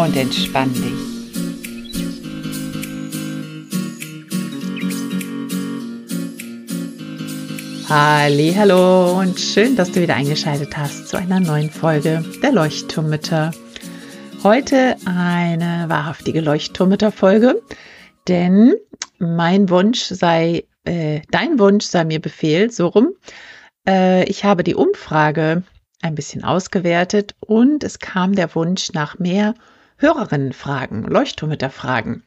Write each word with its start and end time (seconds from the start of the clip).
Und 0.00 0.16
entspann 0.16 0.72
dich. 0.72 0.94
Hallo 7.90 9.20
und 9.20 9.38
schön, 9.38 9.76
dass 9.76 9.92
du 9.92 10.00
wieder 10.00 10.16
eingeschaltet 10.16 10.74
hast 10.78 11.08
zu 11.08 11.18
einer 11.18 11.38
neuen 11.38 11.68
Folge 11.68 12.24
der 12.42 12.52
Leuchtturmmütter. 12.52 13.50
Heute 14.42 14.96
eine 15.04 15.90
wahrhaftige 15.90 16.40
Leuchtturmmütter-Folge, 16.40 17.60
denn 18.26 18.72
mein 19.18 19.68
Wunsch 19.68 20.04
sei, 20.04 20.64
äh, 20.84 21.20
dein 21.30 21.58
Wunsch 21.58 21.84
sei 21.84 22.06
mir 22.06 22.22
Befehl, 22.22 22.70
so 22.70 22.86
rum. 22.86 23.10
Äh, 23.86 24.24
ich 24.30 24.44
habe 24.46 24.64
die 24.64 24.74
Umfrage 24.74 25.62
ein 26.00 26.14
bisschen 26.14 26.42
ausgewertet 26.42 27.34
und 27.40 27.84
es 27.84 27.98
kam 27.98 28.34
der 28.34 28.54
Wunsch 28.54 28.94
nach 28.94 29.18
mehr 29.18 29.52
Hörerinnenfragen, 30.00 31.04
Leuchtturmmütter-Fragen 31.04 32.24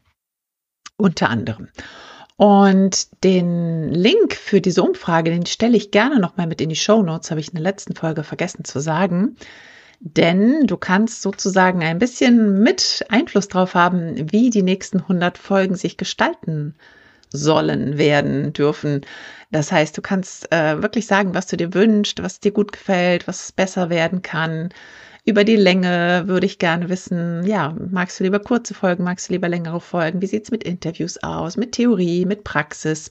unter 0.95 1.29
anderem. 1.29 1.69
Und 2.35 3.23
den 3.23 3.89
Link 3.89 4.35
für 4.35 4.61
diese 4.61 4.83
Umfrage, 4.83 5.31
den 5.31 5.45
stelle 5.45 5.77
ich 5.77 5.91
gerne 5.91 6.19
nochmal 6.19 6.47
mit 6.47 6.61
in 6.61 6.69
die 6.69 6.75
Show 6.75 7.01
Notes, 7.01 7.31
habe 7.31 7.41
ich 7.41 7.49
in 7.49 7.55
der 7.55 7.63
letzten 7.63 7.95
Folge 7.95 8.23
vergessen 8.23 8.63
zu 8.63 8.79
sagen. 8.79 9.35
Denn 9.99 10.67
du 10.67 10.77
kannst 10.77 11.21
sozusagen 11.21 11.81
ein 11.83 11.99
bisschen 11.99 12.59
mit 12.59 13.05
Einfluss 13.09 13.47
drauf 13.47 13.73
haben, 13.73 14.31
wie 14.31 14.49
die 14.49 14.63
nächsten 14.63 14.99
100 14.99 15.37
Folgen 15.37 15.75
sich 15.75 15.97
gestalten 15.97 16.75
sollen, 17.33 17.97
werden, 17.97 18.53
dürfen. 18.53 19.01
Das 19.51 19.71
heißt, 19.71 19.97
du 19.97 20.01
kannst 20.01 20.51
äh, 20.53 20.81
wirklich 20.81 21.05
sagen, 21.05 21.35
was 21.35 21.47
du 21.47 21.57
dir 21.57 21.73
wünschst, 21.73 22.23
was 22.23 22.39
dir 22.39 22.51
gut 22.51 22.71
gefällt, 22.71 23.27
was 23.27 23.51
besser 23.51 23.89
werden 23.89 24.21
kann. 24.21 24.69
Über 25.25 25.43
die 25.43 25.55
Länge 25.55 26.23
würde 26.27 26.45
ich 26.45 26.59
gerne 26.59 26.89
wissen, 26.89 27.45
ja, 27.45 27.75
magst 27.91 28.19
du 28.19 28.23
lieber 28.23 28.39
kurze 28.39 28.73
Folgen, 28.73 29.03
magst 29.03 29.29
du 29.29 29.33
lieber 29.33 29.49
längere 29.49 29.79
Folgen? 29.79 30.21
Wie 30.21 30.27
sieht's 30.27 30.51
mit 30.51 30.63
Interviews 30.63 31.21
aus, 31.23 31.57
mit 31.57 31.73
Theorie, 31.73 32.25
mit 32.25 32.43
Praxis? 32.43 33.09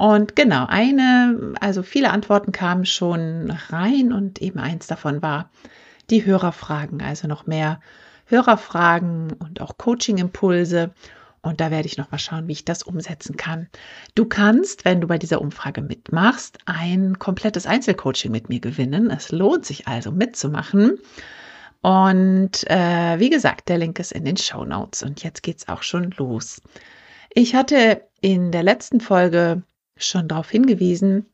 Und 0.00 0.34
genau, 0.34 0.66
eine, 0.66 1.54
also 1.60 1.82
viele 1.82 2.10
Antworten 2.10 2.52
kamen 2.52 2.86
schon 2.86 3.50
rein 3.68 4.12
und 4.12 4.40
eben 4.40 4.58
eins 4.58 4.86
davon 4.86 5.20
war, 5.20 5.50
die 6.08 6.24
Hörerfragen, 6.24 7.02
also 7.02 7.28
noch 7.28 7.46
mehr 7.46 7.80
Hörerfragen 8.26 9.32
und 9.32 9.60
auch 9.60 9.76
Coaching-Impulse. 9.76 10.92
Und 11.42 11.60
da 11.60 11.70
werde 11.70 11.86
ich 11.86 11.96
noch 11.96 12.10
mal 12.10 12.18
schauen, 12.18 12.48
wie 12.48 12.52
ich 12.52 12.64
das 12.64 12.82
umsetzen 12.82 13.36
kann. 13.36 13.68
Du 14.14 14.26
kannst, 14.26 14.84
wenn 14.84 15.00
du 15.00 15.06
bei 15.06 15.16
dieser 15.16 15.40
Umfrage 15.40 15.80
mitmachst, 15.80 16.58
ein 16.66 17.18
komplettes 17.18 17.66
Einzelcoaching 17.66 18.30
mit 18.30 18.48
mir 18.48 18.60
gewinnen. 18.60 19.10
Es 19.10 19.32
lohnt 19.32 19.64
sich 19.64 19.88
also 19.88 20.12
mitzumachen. 20.12 20.98
Und 21.80 22.68
äh, 22.68 23.18
wie 23.18 23.30
gesagt, 23.30 23.70
der 23.70 23.78
Link 23.78 23.98
ist 23.98 24.12
in 24.12 24.26
den 24.26 24.36
Show 24.36 24.64
Notes. 24.64 25.02
Und 25.02 25.22
jetzt 25.22 25.42
geht's 25.42 25.68
auch 25.68 25.82
schon 25.82 26.10
los. 26.18 26.60
Ich 27.32 27.54
hatte 27.54 28.02
in 28.20 28.52
der 28.52 28.62
letzten 28.62 29.00
Folge 29.00 29.62
schon 29.96 30.28
darauf 30.28 30.50
hingewiesen, 30.50 31.26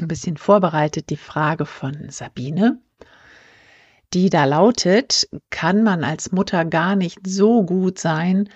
ein 0.00 0.08
bisschen 0.08 0.38
vorbereitet, 0.38 1.10
die 1.10 1.16
Frage 1.16 1.66
von 1.66 2.08
Sabine 2.08 2.80
die 4.14 4.30
da 4.30 4.44
lautet, 4.44 5.28
kann 5.50 5.82
man 5.82 6.04
als 6.04 6.32
Mutter 6.32 6.64
gar 6.64 6.94
nicht 6.96 7.18
so 7.26 7.64
gut 7.64 7.98
sein, 7.98 8.48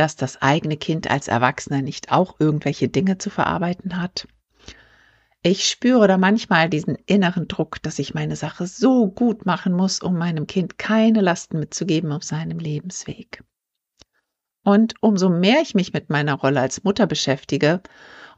dass 0.00 0.16
das 0.16 0.40
eigene 0.40 0.78
Kind 0.78 1.10
als 1.10 1.28
Erwachsener 1.28 1.82
nicht 1.82 2.10
auch 2.10 2.40
irgendwelche 2.40 2.88
Dinge 2.88 3.18
zu 3.18 3.28
verarbeiten 3.28 4.00
hat? 4.00 4.26
Ich 5.42 5.68
spüre 5.68 6.08
da 6.08 6.16
manchmal 6.16 6.70
diesen 6.70 6.96
inneren 7.04 7.48
Druck, 7.48 7.82
dass 7.82 7.98
ich 7.98 8.14
meine 8.14 8.34
Sache 8.34 8.66
so 8.66 9.08
gut 9.08 9.44
machen 9.44 9.74
muss, 9.74 10.00
um 10.00 10.16
meinem 10.16 10.46
Kind 10.46 10.78
keine 10.78 11.20
Lasten 11.20 11.58
mitzugeben 11.58 12.12
auf 12.12 12.24
seinem 12.24 12.58
Lebensweg. 12.58 13.44
Und 14.64 14.94
umso 15.02 15.28
mehr 15.28 15.60
ich 15.60 15.74
mich 15.74 15.92
mit 15.92 16.08
meiner 16.08 16.34
Rolle 16.34 16.60
als 16.60 16.82
Mutter 16.82 17.06
beschäftige, 17.06 17.82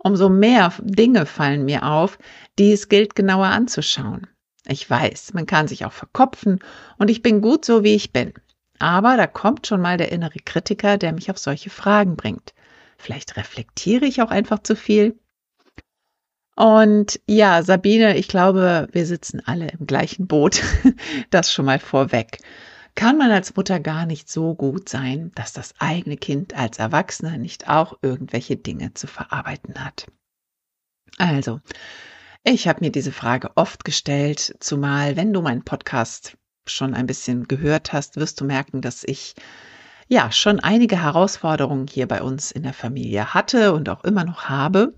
umso 0.01 0.29
mehr 0.29 0.73
Dinge 0.81 1.27
fallen 1.27 1.65
mir 1.65 1.87
auf, 1.87 2.19
die 2.59 2.73
es 2.73 2.89
gilt 2.89 3.15
genauer 3.15 3.47
anzuschauen. 3.47 4.27
Ich 4.67 4.89
weiß, 4.91 5.33
man 5.35 5.47
kann 5.47 5.69
sich 5.69 5.85
auch 5.85 5.93
verkopfen 5.93 6.59
und 6.99 7.09
ich 7.09 7.23
bin 7.23 7.41
gut 7.41 7.65
so, 7.65 7.85
wie 7.85 7.95
ich 7.95 8.13
bin. 8.13 8.33
Aber 8.83 9.17
da 9.17 9.29
kommt 9.29 9.69
schon 9.69 9.81
mal 9.81 9.97
der 9.97 10.11
innere 10.11 10.41
Kritiker, 10.41 10.99
der 10.99 11.13
mich 11.13 11.31
auf 11.31 11.39
solche 11.39 11.71
Fragen 11.71 12.17
bringt. 12.17 12.53
Vielleicht 12.99 13.37
reflektiere 13.37 14.07
ich 14.07 14.23
auch 14.23 14.33
einfach 14.33 14.59
zu 14.59 14.75
viel. 14.75 15.21
Und 16.57 17.21
ja, 17.29 17.63
Sabine, 17.63 18.17
ich 18.17 18.27
glaube, 18.27 18.89
wir 18.91 19.07
sitzen 19.07 19.41
alle 19.47 19.69
im 19.69 19.87
gleichen 19.87 20.27
Boot. 20.27 20.65
Das 21.31 21.53
schon 21.53 21.67
mal 21.67 21.79
vorweg. 21.79 22.39
Kann 22.97 23.17
man 23.17 23.31
als 23.31 23.55
Mutter 23.55 23.79
gar 23.79 24.05
nicht 24.05 24.29
so 24.29 24.57
gut 24.57 24.89
sein, 24.89 25.31
dass 25.37 25.53
das 25.53 25.75
eigene 25.79 26.17
Kind 26.17 26.55
als 26.55 26.81
Erwachsener 26.81 27.39
nicht 27.39 27.69
auch 27.69 27.97
irgendwelche 28.03 28.57
Dinge 28.57 28.95
zu 28.95 29.07
verarbeiten 29.07 29.77
hat? 29.77 30.11
Also, 31.19 31.61
ich 32.43 32.67
habe 32.67 32.81
mir 32.81 32.91
diese 32.91 33.13
Frage 33.13 33.53
oft 33.55 33.85
gestellt, 33.85 34.57
zumal 34.59 35.15
wenn 35.15 35.33
du 35.33 35.41
meinen 35.41 35.63
Podcast 35.63 36.37
schon 36.67 36.95
ein 36.95 37.07
bisschen 37.07 37.49
gehört 37.49 37.93
hast, 37.93 38.17
wirst 38.17 38.41
du 38.41 38.45
merken, 38.45 38.81
dass 38.81 39.05
ich 39.05 39.35
ja 40.09 40.31
schon 40.31 40.61
einige 40.61 41.03
Herausforderungen 41.03 41.87
hier 41.87 42.07
bei 42.07 42.23
uns 42.23 42.51
in 42.53 42.63
der 42.63 42.75
Familie 42.75 43.35
hatte 43.35 43.73
und 43.73 43.89
auch 43.89 44.05
immer 44.05 44.25
noch 44.25 44.45
habe. 44.45 44.95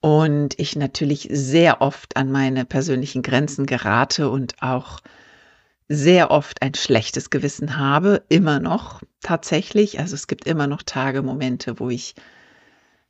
Und 0.00 0.58
ich 0.58 0.76
natürlich 0.76 1.28
sehr 1.30 1.82
oft 1.82 2.16
an 2.16 2.32
meine 2.32 2.64
persönlichen 2.64 3.22
Grenzen 3.22 3.66
gerate 3.66 4.30
und 4.30 4.62
auch 4.62 5.00
sehr 5.88 6.30
oft 6.30 6.62
ein 6.62 6.74
schlechtes 6.74 7.30
Gewissen 7.30 7.76
habe, 7.76 8.22
immer 8.28 8.60
noch 8.60 9.02
tatsächlich. 9.20 9.98
Also 9.98 10.14
es 10.14 10.26
gibt 10.26 10.46
immer 10.46 10.66
noch 10.66 10.82
Tage, 10.82 11.20
Momente, 11.20 11.80
wo 11.80 11.90
ich 11.90 12.14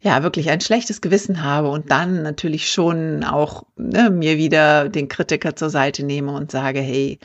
ja 0.01 0.23
wirklich 0.23 0.51
ein 0.51 0.61
schlechtes 0.61 1.01
Gewissen 1.01 1.43
habe 1.43 1.69
und 1.69 1.91
dann 1.91 2.23
natürlich 2.23 2.71
schon 2.71 3.23
auch 3.25 3.65
ne, 3.77 4.11
mir 4.11 4.39
wieder 4.39 4.89
den 4.89 5.09
Kritiker 5.09 5.57
zur 5.57 5.71
Seite 5.71 6.05
nehme 6.05 6.33
und 6.33 6.51
sage, 6.51 6.81
hey, 6.81 7.19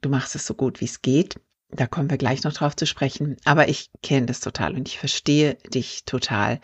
du 0.00 0.08
machst 0.08 0.34
es 0.34 0.46
so 0.46 0.54
gut, 0.54 0.80
wie 0.80 0.86
es 0.86 1.02
geht. 1.02 1.36
Da 1.70 1.86
kommen 1.86 2.10
wir 2.10 2.18
gleich 2.18 2.44
noch 2.44 2.52
drauf 2.52 2.74
zu 2.74 2.86
sprechen. 2.86 3.36
Aber 3.44 3.68
ich 3.68 3.90
kenne 4.02 4.26
das 4.26 4.40
total 4.40 4.74
und 4.74 4.88
ich 4.88 4.98
verstehe 4.98 5.56
dich 5.72 6.04
total. 6.04 6.60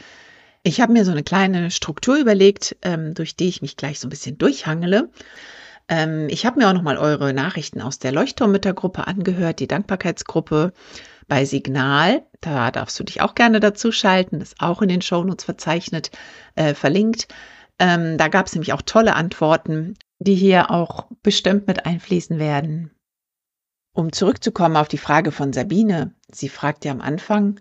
Ich 0.62 0.80
habe 0.80 0.92
mir 0.92 1.04
so 1.04 1.10
eine 1.12 1.22
kleine 1.22 1.70
Struktur 1.70 2.16
überlegt, 2.16 2.76
ähm, 2.82 3.14
durch 3.14 3.36
die 3.36 3.48
ich 3.48 3.60
mich 3.60 3.76
gleich 3.76 4.00
so 4.00 4.06
ein 4.06 4.10
bisschen 4.10 4.38
durchhangele. 4.38 5.10
Ähm, 5.88 6.28
ich 6.30 6.46
habe 6.46 6.58
mir 6.58 6.68
auch 6.68 6.72
noch 6.72 6.82
mal 6.82 6.96
eure 6.96 7.34
Nachrichten 7.34 7.82
aus 7.82 7.98
der 7.98 8.12
Leuchtturmmüttergruppe 8.12 9.06
angehört, 9.06 9.60
die 9.60 9.68
Dankbarkeitsgruppe 9.68 10.72
bei 11.26 11.44
Signal. 11.44 12.26
Da 12.40 12.70
darfst 12.70 12.98
du 12.98 13.04
dich 13.04 13.20
auch 13.20 13.34
gerne 13.34 13.60
dazu 13.60 13.92
schalten, 13.92 14.40
ist 14.40 14.60
auch 14.60 14.82
in 14.82 14.88
den 14.88 15.02
Shownotes 15.02 15.44
verzeichnet, 15.44 16.10
äh, 16.54 16.74
verlinkt. 16.74 17.28
Ähm, 17.78 18.18
da 18.18 18.28
gab 18.28 18.46
es 18.46 18.54
nämlich 18.54 18.72
auch 18.72 18.82
tolle 18.82 19.14
Antworten, 19.14 19.96
die 20.18 20.34
hier 20.34 20.70
auch 20.70 21.06
bestimmt 21.22 21.66
mit 21.66 21.86
einfließen 21.86 22.38
werden. 22.38 22.90
Um 23.92 24.12
zurückzukommen 24.12 24.76
auf 24.76 24.88
die 24.88 24.98
Frage 24.98 25.32
von 25.32 25.52
Sabine, 25.52 26.14
sie 26.30 26.48
fragt 26.48 26.84
ja 26.84 26.92
am 26.92 27.00
Anfang, 27.00 27.60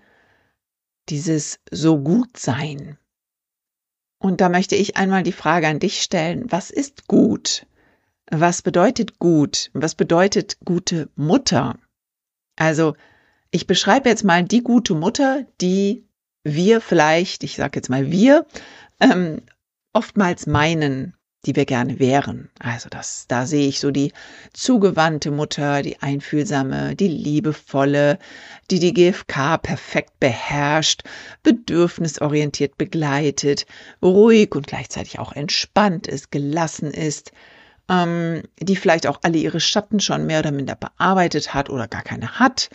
dieses 1.10 1.60
so 1.70 2.00
gut 2.00 2.38
sein. 2.38 2.98
Und 4.20 4.40
da 4.40 4.50
möchte 4.50 4.76
ich 4.76 4.96
einmal 4.96 5.24
die 5.24 5.34
Frage 5.34 5.68
an 5.68 5.80
dich 5.80 6.02
stellen, 6.02 6.46
was 6.50 6.72
ist 6.72 7.08
gut? 7.08 7.68
Was 8.32 8.62
bedeutet 8.62 9.20
gut? 9.20 9.70
Was 9.74 9.96
bedeutet 9.96 10.58
gute 10.64 11.10
Mutter? 11.16 11.78
Also 12.56 12.96
ich 13.54 13.68
beschreibe 13.68 14.10
jetzt 14.10 14.24
mal 14.24 14.44
die 14.44 14.64
gute 14.64 14.96
Mutter, 14.96 15.46
die 15.62 16.08
wir 16.44 16.82
vielleicht, 16.82 17.44
ich 17.44 17.56
sage 17.56 17.78
jetzt 17.78 17.90
mal 17.90 18.10
wir, 18.10 18.48
ähm, 19.00 19.44
oftmals 19.94 20.48
meinen, 20.48 21.14
die 21.46 21.56
wir 21.56 21.66
gerne 21.66 22.00
wären. 22.00 22.50
Also 22.58 22.90
das, 22.90 23.26
da 23.28 23.46
sehe 23.46 23.68
ich 23.68 23.80
so 23.80 23.92
die 23.92 24.12
zugewandte 24.54 25.30
Mutter, 25.30 25.84
die 25.84 26.02
einfühlsame, 26.02 26.96
die 26.96 27.08
liebevolle, 27.08 28.18
die 28.72 28.80
die 28.80 28.94
GFK 28.94 29.60
perfekt 29.62 30.20
beherrscht, 30.20 31.04
bedürfnisorientiert 31.44 32.76
begleitet, 32.80 33.68
ruhig 34.02 34.56
und 34.56 34.66
gleichzeitig 34.66 35.20
auch 35.20 35.32
entspannt 35.32 36.08
ist, 36.08 36.32
gelassen 36.32 36.90
ist 36.90 37.32
ähm, 37.90 38.44
die 38.60 38.76
vielleicht 38.76 39.08
auch 39.08 39.20
alle 39.24 39.38
ihre 39.38 39.60
Schatten 39.60 40.00
schon 40.00 40.26
mehr 40.26 40.40
oder 40.40 40.52
minder 40.52 40.76
bearbeitet 40.76 41.54
hat 41.54 41.70
oder 41.70 41.88
gar 41.88 42.02
keine 42.02 42.40
hat, 42.40 42.70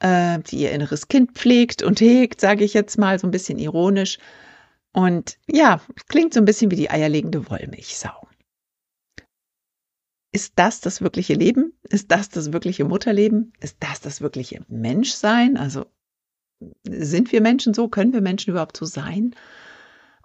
äh, 0.00 0.38
die 0.40 0.58
ihr 0.58 0.72
inneres 0.72 1.08
Kind 1.08 1.32
pflegt 1.32 1.82
und 1.82 2.00
hegt, 2.00 2.40
sage 2.40 2.64
ich 2.64 2.74
jetzt 2.74 2.98
mal 2.98 3.18
so 3.18 3.26
ein 3.26 3.32
bisschen 3.32 3.58
ironisch. 3.58 4.18
Und 4.92 5.38
ja, 5.46 5.80
klingt 6.08 6.34
so 6.34 6.40
ein 6.40 6.44
bisschen 6.44 6.70
wie 6.70 6.76
die 6.76 6.90
eierlegende 6.90 7.48
Wollmilchsau. 7.50 8.28
Ist 10.32 10.54
das 10.56 10.80
das 10.80 11.00
wirkliche 11.00 11.34
Leben? 11.34 11.72
Ist 11.88 12.10
das 12.10 12.28
das 12.28 12.52
wirkliche 12.52 12.84
Mutterleben? 12.84 13.52
Ist 13.60 13.78
das 13.80 14.00
das 14.00 14.20
wirkliche 14.20 14.64
Menschsein? 14.68 15.56
Also 15.56 15.86
sind 16.84 17.32
wir 17.32 17.40
Menschen 17.40 17.74
so? 17.74 17.88
Können 17.88 18.12
wir 18.12 18.20
Menschen 18.20 18.50
überhaupt 18.50 18.76
so 18.76 18.84
sein? 18.84 19.34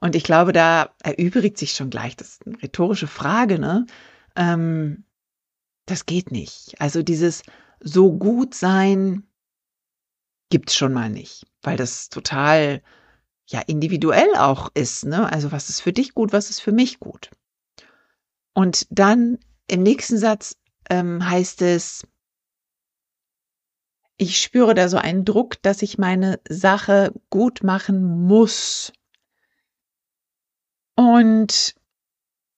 Und 0.02 0.16
ich 0.16 0.24
glaube, 0.24 0.52
da 0.52 0.94
erübrigt 1.02 1.58
sich 1.58 1.72
schon 1.72 1.90
gleich, 1.90 2.18
das 2.18 2.32
ist 2.32 2.46
eine 2.46 2.62
rhetorische 2.62 3.08
Frage, 3.08 3.58
ne? 3.58 3.86
Ähm, 4.36 5.06
das 5.86 6.06
geht 6.06 6.32
nicht. 6.32 6.76
Also 6.80 7.04
dieses 7.04 7.44
so 7.80 8.12
gut 8.12 8.54
sein 8.54 9.24
gibt's 10.50 10.76
schon 10.76 10.94
mal 10.94 11.10
nicht, 11.10 11.46
weil 11.62 11.78
das 11.78 12.10
total 12.10 12.82
ja 13.48 13.62
individuell 13.62 14.36
auch 14.38 14.70
ist, 14.74 15.06
ne? 15.06 15.32
Also 15.32 15.52
was 15.52 15.70
ist 15.70 15.82
für 15.82 15.94
dich 15.94 16.14
gut, 16.14 16.34
was 16.34 16.50
ist 16.50 16.60
für 16.60 16.72
mich 16.72 17.00
gut? 17.00 17.30
Und 18.54 18.88
dann 18.90 19.40
im 19.68 19.84
nächsten 19.84 20.18
Satz 20.18 20.58
ähm, 20.90 21.28
heißt 21.28 21.62
es, 21.62 22.08
ich 24.18 24.42
spüre 24.42 24.74
da 24.74 24.88
so 24.88 24.98
einen 24.98 25.26
Druck, 25.26 25.62
dass 25.64 25.82
ich 25.82 25.98
meine 25.98 26.40
Sache 26.48 27.14
gut 27.30 27.64
machen 27.64 28.26
muss. 28.26 28.94
Und 30.96 31.76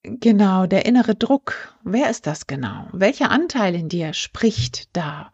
genau, 0.03 0.65
der 0.67 0.85
innere 0.85 1.15
Druck, 1.15 1.75
wer 1.83 2.09
ist 2.09 2.27
das 2.27 2.47
genau? 2.47 2.87
Welcher 2.91 3.31
Anteil 3.31 3.73
in 3.75 3.89
dir 3.89 4.13
spricht 4.13 4.95
da? 4.95 5.31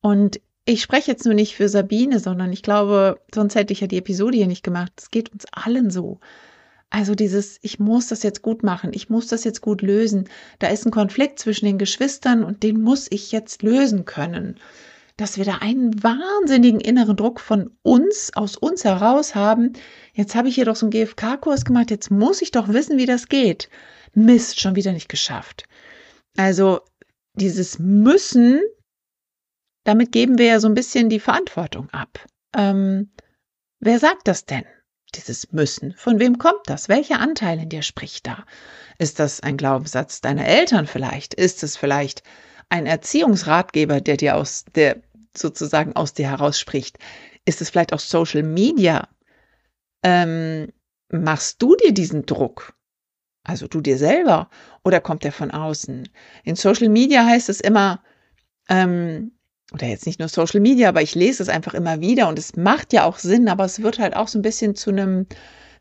Und 0.00 0.40
ich 0.66 0.82
spreche 0.82 1.10
jetzt 1.10 1.24
nur 1.24 1.34
nicht 1.34 1.54
für 1.56 1.68
Sabine, 1.68 2.18
sondern 2.18 2.52
ich 2.52 2.62
glaube, 2.62 3.20
sonst 3.34 3.54
hätte 3.54 3.72
ich 3.72 3.80
ja 3.80 3.86
die 3.86 3.98
Episode 3.98 4.36
hier 4.36 4.46
nicht 4.46 4.64
gemacht. 4.64 4.92
Es 4.96 5.10
geht 5.10 5.32
uns 5.32 5.46
allen 5.52 5.90
so. 5.90 6.20
Also 6.90 7.14
dieses, 7.14 7.58
ich 7.62 7.78
muss 7.78 8.08
das 8.08 8.22
jetzt 8.22 8.42
gut 8.42 8.62
machen, 8.62 8.90
ich 8.92 9.08
muss 9.08 9.28
das 9.28 9.44
jetzt 9.44 9.60
gut 9.60 9.80
lösen. 9.82 10.28
Da 10.58 10.68
ist 10.68 10.84
ein 10.84 10.92
Konflikt 10.92 11.38
zwischen 11.38 11.66
den 11.66 11.78
Geschwistern 11.78 12.44
und 12.44 12.62
den 12.62 12.80
muss 12.80 13.06
ich 13.10 13.32
jetzt 13.32 13.62
lösen 13.62 14.04
können 14.04 14.58
dass 15.16 15.38
wir 15.38 15.44
da 15.46 15.56
einen 15.60 16.02
wahnsinnigen 16.02 16.80
inneren 16.80 17.16
Druck 17.16 17.40
von 17.40 17.70
uns, 17.82 18.32
aus 18.34 18.56
uns 18.56 18.84
heraus 18.84 19.34
haben. 19.34 19.72
Jetzt 20.12 20.34
habe 20.34 20.48
ich 20.48 20.56
hier 20.56 20.66
doch 20.66 20.76
so 20.76 20.86
einen 20.86 20.90
GFK-Kurs 20.90 21.64
gemacht, 21.64 21.90
jetzt 21.90 22.10
muss 22.10 22.42
ich 22.42 22.50
doch 22.50 22.68
wissen, 22.68 22.98
wie 22.98 23.06
das 23.06 23.28
geht. 23.28 23.70
Mist, 24.12 24.60
schon 24.60 24.76
wieder 24.76 24.92
nicht 24.92 25.08
geschafft. 25.08 25.64
Also 26.36 26.80
dieses 27.34 27.78
Müssen, 27.78 28.60
damit 29.86 30.10
geben 30.10 30.36
wir 30.36 30.46
ja 30.46 30.60
so 30.60 30.68
ein 30.68 30.74
bisschen 30.74 31.08
die 31.08 31.20
Verantwortung 31.20 31.88
ab. 31.90 32.24
Ähm, 32.56 33.12
wer 33.78 33.98
sagt 34.00 34.26
das 34.26 34.44
denn? 34.44 34.64
Dieses 35.14 35.52
Müssen. 35.52 35.94
Von 35.96 36.18
wem 36.18 36.38
kommt 36.38 36.62
das? 36.66 36.88
Welcher 36.88 37.20
Anteil 37.20 37.60
in 37.60 37.68
dir 37.68 37.82
spricht 37.82 38.26
da? 38.26 38.44
Ist 38.98 39.20
das 39.20 39.40
ein 39.40 39.56
Glaubenssatz 39.56 40.20
deiner 40.20 40.44
Eltern 40.44 40.88
vielleicht? 40.88 41.34
Ist 41.34 41.62
es 41.62 41.76
vielleicht 41.76 42.24
ein 42.68 42.86
Erziehungsratgeber, 42.86 44.00
der 44.00 44.16
dir 44.16 44.36
aus 44.36 44.64
der 44.74 45.00
sozusagen 45.36 45.94
aus 45.94 46.14
dir 46.14 46.28
heraus 46.28 46.58
spricht? 46.58 46.98
Ist 47.44 47.60
es 47.60 47.70
vielleicht 47.70 47.92
auch 47.92 48.00
Social 48.00 48.42
Media? 48.42 49.08
Ähm, 50.02 50.72
machst 51.10 51.62
du 51.62 51.76
dir 51.76 51.94
diesen 51.94 52.26
Druck? 52.26 52.74
Also 53.44 53.68
du 53.68 53.80
dir 53.80 53.98
selber 53.98 54.50
oder 54.84 55.00
kommt 55.00 55.22
der 55.22 55.32
von 55.32 55.52
außen? 55.52 56.08
In 56.42 56.56
Social 56.56 56.88
Media 56.88 57.24
heißt 57.24 57.48
es 57.48 57.60
immer, 57.60 58.02
ähm, 58.68 59.35
oder 59.72 59.86
jetzt 59.86 60.06
nicht 60.06 60.20
nur 60.20 60.28
Social 60.28 60.60
Media, 60.60 60.88
aber 60.88 61.02
ich 61.02 61.14
lese 61.14 61.42
es 61.42 61.48
einfach 61.48 61.74
immer 61.74 62.00
wieder 62.00 62.28
und 62.28 62.38
es 62.38 62.56
macht 62.56 62.92
ja 62.92 63.04
auch 63.04 63.18
Sinn, 63.18 63.48
aber 63.48 63.64
es 63.64 63.82
wird 63.82 63.98
halt 63.98 64.14
auch 64.14 64.28
so 64.28 64.38
ein 64.38 64.42
bisschen 64.42 64.74
zu 64.74 64.90
einem 64.90 65.26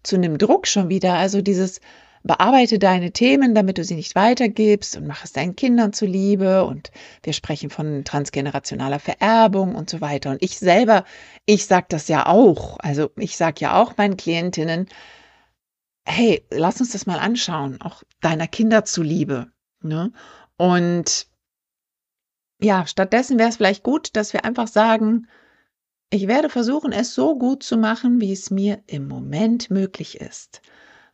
zu 0.05 0.15
einem 0.15 0.37
Druck 0.37 0.67
schon 0.67 0.89
wieder. 0.89 1.15
Also 1.15 1.41
dieses 1.41 1.81
bearbeite 2.23 2.79
deine 2.79 3.11
Themen, 3.11 3.53
damit 3.53 3.77
du 3.77 3.83
sie 3.83 3.95
nicht 3.95 4.15
weitergibst 4.15 4.97
und 4.97 5.07
mach 5.07 5.23
es 5.23 5.33
deinen 5.33 5.55
Kindern 5.55 5.93
zuliebe. 5.93 6.65
Und 6.65 6.91
wir 7.23 7.33
sprechen 7.33 7.69
von 7.69 8.03
transgenerationaler 8.03 8.99
Vererbung 8.99 9.75
und 9.75 9.89
so 9.89 10.01
weiter. 10.01 10.31
Und 10.31 10.41
ich 10.41 10.57
selber, 10.57 11.05
ich 11.45 11.65
sage 11.65 11.87
das 11.89 12.07
ja 12.07 12.25
auch. 12.25 12.77
Also 12.79 13.11
ich 13.17 13.37
sage 13.37 13.61
ja 13.61 13.81
auch 13.81 13.97
meinen 13.97 14.17
Klientinnen, 14.17 14.87
hey, 16.07 16.43
lass 16.51 16.79
uns 16.79 16.91
das 16.91 17.05
mal 17.05 17.19
anschauen, 17.19 17.81
auch 17.81 18.03
deiner 18.21 18.47
Kinder 18.47 18.85
zuliebe. 18.85 19.47
Ne? 19.81 20.11
Und 20.57 21.27
ja, 22.65 22.87
stattdessen 22.87 23.37
wäre 23.37 23.49
es 23.49 23.57
vielleicht 23.57 23.83
gut, 23.83 24.15
dass 24.15 24.33
wir 24.33 24.43
einfach 24.43 24.67
sagen, 24.67 25.27
ich 26.09 26.27
werde 26.27 26.49
versuchen, 26.49 26.91
es 26.91 27.13
so 27.13 27.37
gut 27.37 27.61
zu 27.61 27.77
machen, 27.77 28.19
wie 28.19 28.31
es 28.31 28.49
mir 28.49 28.81
im 28.87 29.07
Moment 29.07 29.69
möglich 29.69 30.19
ist. 30.19 30.61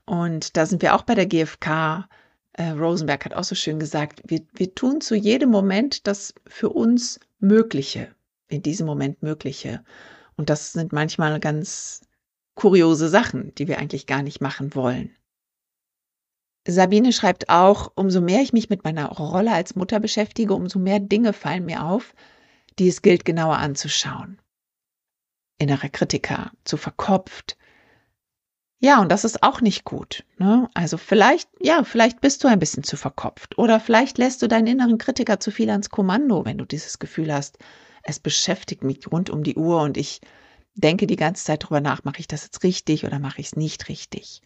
Und 0.06 0.56
da 0.56 0.66
sind 0.66 0.82
wir 0.82 0.96
auch 0.96 1.04
bei 1.04 1.14
der 1.14 1.26
GfK. 1.26 2.08
Äh, 2.54 2.70
Rosenberg 2.70 3.26
hat 3.26 3.34
auch 3.34 3.44
so 3.44 3.56
schön 3.56 3.80
gesagt, 3.80 4.22
wir, 4.26 4.42
wir 4.54 4.74
tun 4.76 5.02
zu 5.02 5.16
jedem 5.16 5.50
Moment 5.50 6.08
das 6.08 6.34
für 6.48 6.70
uns 6.70 7.20
Mögliche, 7.40 8.16
in 8.48 8.62
diesem 8.62 8.86
Moment 8.86 9.22
Mögliche. 9.22 9.84
Und 10.38 10.50
das 10.50 10.72
sind 10.72 10.94
manchmal 10.94 11.40
ganz 11.42 12.02
kuriose 12.56 13.10
Sachen, 13.10 13.54
die 13.56 13.68
wir 13.68 13.80
eigentlich 13.80 14.08
gar 14.08 14.24
nicht 14.24 14.40
machen 14.40 14.74
wollen. 14.74 15.12
Sabine 16.68 17.12
schreibt 17.12 17.50
auch, 17.50 17.92
umso 17.96 18.22
mehr 18.22 18.42
ich 18.42 18.54
mich 18.54 18.70
mit 18.70 18.84
meiner 18.84 19.08
Rolle 19.10 19.52
als 19.52 19.76
Mutter 19.76 20.00
beschäftige, 20.00 20.54
umso 20.54 20.80
mehr 20.80 21.00
Dinge 21.00 21.34
fallen 21.34 21.66
mir 21.66 21.84
auf, 21.84 22.14
die 22.78 22.88
es 22.88 23.02
gilt 23.02 23.26
genauer 23.26 23.58
anzuschauen. 23.58 24.40
Innerer 25.58 25.90
Kritiker, 25.90 26.52
zu 26.64 26.78
verkopft, 26.78 27.58
ja, 28.84 29.00
und 29.00 29.12
das 29.12 29.26
ist 29.26 29.44
auch 29.44 29.62
nicht 29.62 29.84
gut. 29.84 30.26
Ne? 30.40 30.68
Also 30.74 30.98
vielleicht, 30.98 31.48
ja, 31.60 31.84
vielleicht 31.84 32.20
bist 32.20 32.44
du 32.44 32.48
ein 32.48 32.58
bisschen 32.58 32.84
zu 32.84 32.98
verkopft 32.98 33.60
oder 33.60 33.80
vielleicht 33.80 34.18
lässt 34.18 34.42
du 34.42 34.48
deinen 34.48 34.66
inneren 34.66 34.98
Kritiker 34.98 35.40
zu 35.40 35.52
viel 35.52 35.70
ans 35.70 35.92
Kommando, 35.92 36.46
wenn 36.46 36.58
du 36.58 36.66
dieses 36.66 36.98
Gefühl 36.98 37.32
hast, 37.32 37.60
es 38.02 38.20
beschäftigt 38.20 38.84
mich 38.84 39.00
rund 39.12 39.30
um 39.30 39.44
die 39.44 39.56
Uhr 39.56 39.82
und 39.82 39.98
ich 39.98 40.20
denke 40.74 41.06
die 41.06 41.16
ganze 41.16 41.46
Zeit 41.46 41.64
drüber 41.64 41.80
nach, 41.80 42.04
mache 42.06 42.22
ich 42.22 42.28
das 42.28 42.44
jetzt 42.44 42.64
richtig 42.64 43.06
oder 43.06 43.20
mache 43.20 43.40
ich 43.40 43.48
es 43.48 43.56
nicht 43.56 43.88
richtig. 43.88 44.42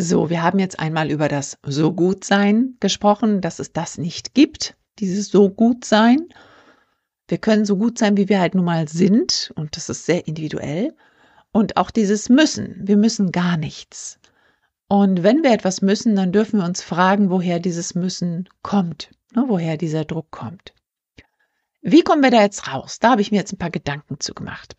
So, 0.00 0.30
wir 0.30 0.44
haben 0.44 0.60
jetzt 0.60 0.78
einmal 0.78 1.10
über 1.10 1.26
das 1.26 1.58
so 1.66 1.92
gut 1.92 2.22
sein 2.22 2.76
gesprochen, 2.78 3.40
dass 3.40 3.58
es 3.58 3.72
das 3.72 3.98
nicht 3.98 4.32
gibt, 4.32 4.76
dieses 5.00 5.26
so 5.28 5.50
gut 5.50 5.84
sein. 5.84 6.28
Wir 7.26 7.38
können 7.38 7.64
so 7.64 7.76
gut 7.76 7.98
sein, 7.98 8.16
wie 8.16 8.28
wir 8.28 8.38
halt 8.38 8.54
nun 8.54 8.64
mal 8.64 8.86
sind 8.86 9.52
und 9.56 9.76
das 9.76 9.88
ist 9.88 10.06
sehr 10.06 10.28
individuell. 10.28 10.94
Und 11.50 11.76
auch 11.76 11.90
dieses 11.90 12.28
Müssen. 12.28 12.86
Wir 12.86 12.96
müssen 12.96 13.32
gar 13.32 13.56
nichts. 13.56 14.20
Und 14.86 15.24
wenn 15.24 15.42
wir 15.42 15.50
etwas 15.50 15.82
müssen, 15.82 16.14
dann 16.14 16.30
dürfen 16.30 16.60
wir 16.60 16.64
uns 16.64 16.80
fragen, 16.80 17.28
woher 17.28 17.58
dieses 17.58 17.96
Müssen 17.96 18.48
kommt, 18.62 19.10
ne, 19.34 19.46
woher 19.48 19.76
dieser 19.76 20.04
Druck 20.04 20.30
kommt. 20.30 20.74
Wie 21.82 22.02
kommen 22.02 22.22
wir 22.22 22.30
da 22.30 22.42
jetzt 22.42 22.72
raus? 22.72 23.00
Da 23.00 23.10
habe 23.10 23.20
ich 23.20 23.32
mir 23.32 23.38
jetzt 23.38 23.52
ein 23.52 23.58
paar 23.58 23.70
Gedanken 23.70 24.20
zu 24.20 24.32
gemacht. 24.32 24.76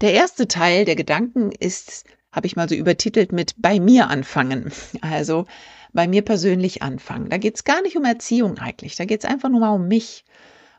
Der 0.00 0.12
erste 0.12 0.48
Teil 0.48 0.84
der 0.84 0.96
Gedanken 0.96 1.52
ist, 1.52 2.04
habe 2.36 2.46
ich 2.46 2.54
mal 2.54 2.68
so 2.68 2.74
übertitelt 2.74 3.32
mit 3.32 3.54
bei 3.56 3.80
mir 3.80 4.08
anfangen. 4.08 4.70
Also 5.00 5.46
bei 5.92 6.06
mir 6.06 6.22
persönlich 6.22 6.82
anfangen. 6.82 7.30
Da 7.30 7.38
geht 7.38 7.56
es 7.56 7.64
gar 7.64 7.80
nicht 7.82 7.96
um 7.96 8.04
Erziehung 8.04 8.58
eigentlich. 8.58 8.94
Da 8.96 9.06
geht 9.06 9.24
es 9.24 9.30
einfach 9.30 9.48
nur 9.48 9.60
mal 9.60 9.74
um 9.74 9.88
mich. 9.88 10.24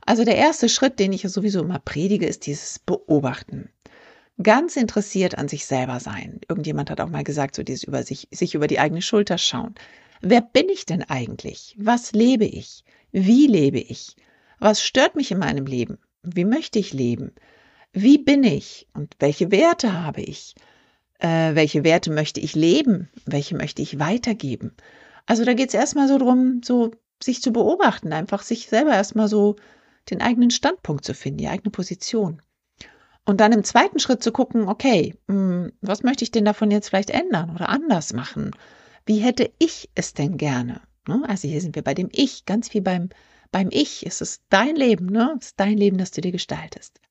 Also 0.06 0.24
der 0.24 0.38
erste 0.38 0.70
Schritt, 0.70 1.00
den 1.00 1.12
ich 1.12 1.24
sowieso 1.24 1.62
immer 1.62 1.80
predige, 1.80 2.28
ist 2.28 2.46
dieses 2.46 2.80
Beobachten 2.80 3.70
ganz 4.42 4.76
interessiert 4.76 5.38
an 5.38 5.48
sich 5.48 5.66
selber 5.66 6.00
sein. 6.00 6.42
Irgendjemand 6.48 6.90
hat 6.90 7.02
auch 7.02 7.10
mal 7.10 7.24
gesagt, 7.24 7.56
so 7.56 7.64
dieses 7.64 7.84
über 7.84 8.04
sich, 8.04 8.28
sich 8.32 8.56
über 8.56 8.68
die 8.68 8.80
eigene 8.80 9.02
Schulter 9.02 9.38
schauen. 9.38 9.76
Wer 10.22 10.42
bin 10.42 10.70
ich 10.70 10.86
denn 10.86 11.04
eigentlich? 11.04 11.76
Was 11.80 12.12
lebe 12.12 12.46
ich? 12.46 12.84
Wie 13.12 13.48
lebe 13.48 13.80
ich? 13.80 14.16
Was 14.60 14.84
stört 14.84 15.16
mich 15.16 15.32
in 15.32 15.40
meinem 15.40 15.66
Leben? 15.66 15.98
Wie 16.24 16.46
möchte 16.46 16.80
ich 16.80 16.94
leben? 16.94 17.34
Wie 17.94 18.18
bin 18.18 18.44
ich? 18.44 18.88
Und 18.94 19.16
welche 19.20 19.52
Werte 19.52 19.94
habe 19.94 20.22
ich? 20.22 20.56
Äh, 21.20 21.56
welche 21.56 21.84
Werte 21.84 22.12
möchte 22.12 22.40
ich 22.40 22.56
leben? 22.56 23.10
Welche 23.26 23.56
möchte 23.56 23.82
ich 23.82 24.00
weitergeben? 24.00 24.76
Also 25.26 25.44
da 25.46 25.54
geht 25.54 25.70
es 25.70 25.74
erstmal 25.74 26.08
so 26.08 26.18
drum, 26.18 26.62
so 26.64 26.92
sich 27.22 27.42
zu 27.42 27.52
beobachten, 27.52 28.14
einfach 28.14 28.44
sich 28.44 28.68
selber 28.68 28.94
erstmal 28.94 29.28
so 29.28 29.56
den 30.10 30.22
eigenen 30.22 30.52
Standpunkt 30.52 31.04
zu 31.04 31.14
finden, 31.14 31.40
die 31.40 31.48
eigene 31.48 31.72
Position. 31.72 32.42
Und 33.26 33.42
dann 33.42 33.52
im 33.52 33.64
zweiten 33.64 34.00
Schritt 34.00 34.24
zu 34.24 34.32
gucken, 34.32 34.70
okay, 34.70 35.16
hm, 35.28 35.74
was 35.82 36.04
möchte 36.04 36.24
ich 36.24 36.32
denn 36.32 36.46
davon 36.46 36.72
jetzt 36.72 36.90
vielleicht 36.90 37.10
ändern 37.10 37.52
oder 37.54 37.70
anders 37.70 38.14
machen? 38.14 38.52
Wie 39.06 39.18
hätte 39.18 39.52
ich 39.60 39.90
es 39.96 40.14
denn 40.14 40.38
gerne? 40.38 40.82
Ne? 41.08 41.24
Also 41.28 41.48
hier 41.48 41.60
sind 41.60 41.76
wir 41.76 41.84
bei 41.84 41.94
dem 41.94 42.10
Ich, 42.12 42.46
ganz 42.46 42.70
viel 42.70 42.82
beim, 42.82 43.10
beim 43.52 43.70
Ich. 43.72 44.06
Es 44.06 44.22
ist 44.22 44.44
dein 44.50 44.76
Leben, 44.76 45.08
ne? 45.08 45.36
Es 45.40 45.48
ist 45.48 45.60
dein 45.60 45.78
Leben, 45.78 45.98
das 45.98 46.12
du 46.12 46.22
dir 46.22 46.32
gestaltest. 46.32 47.02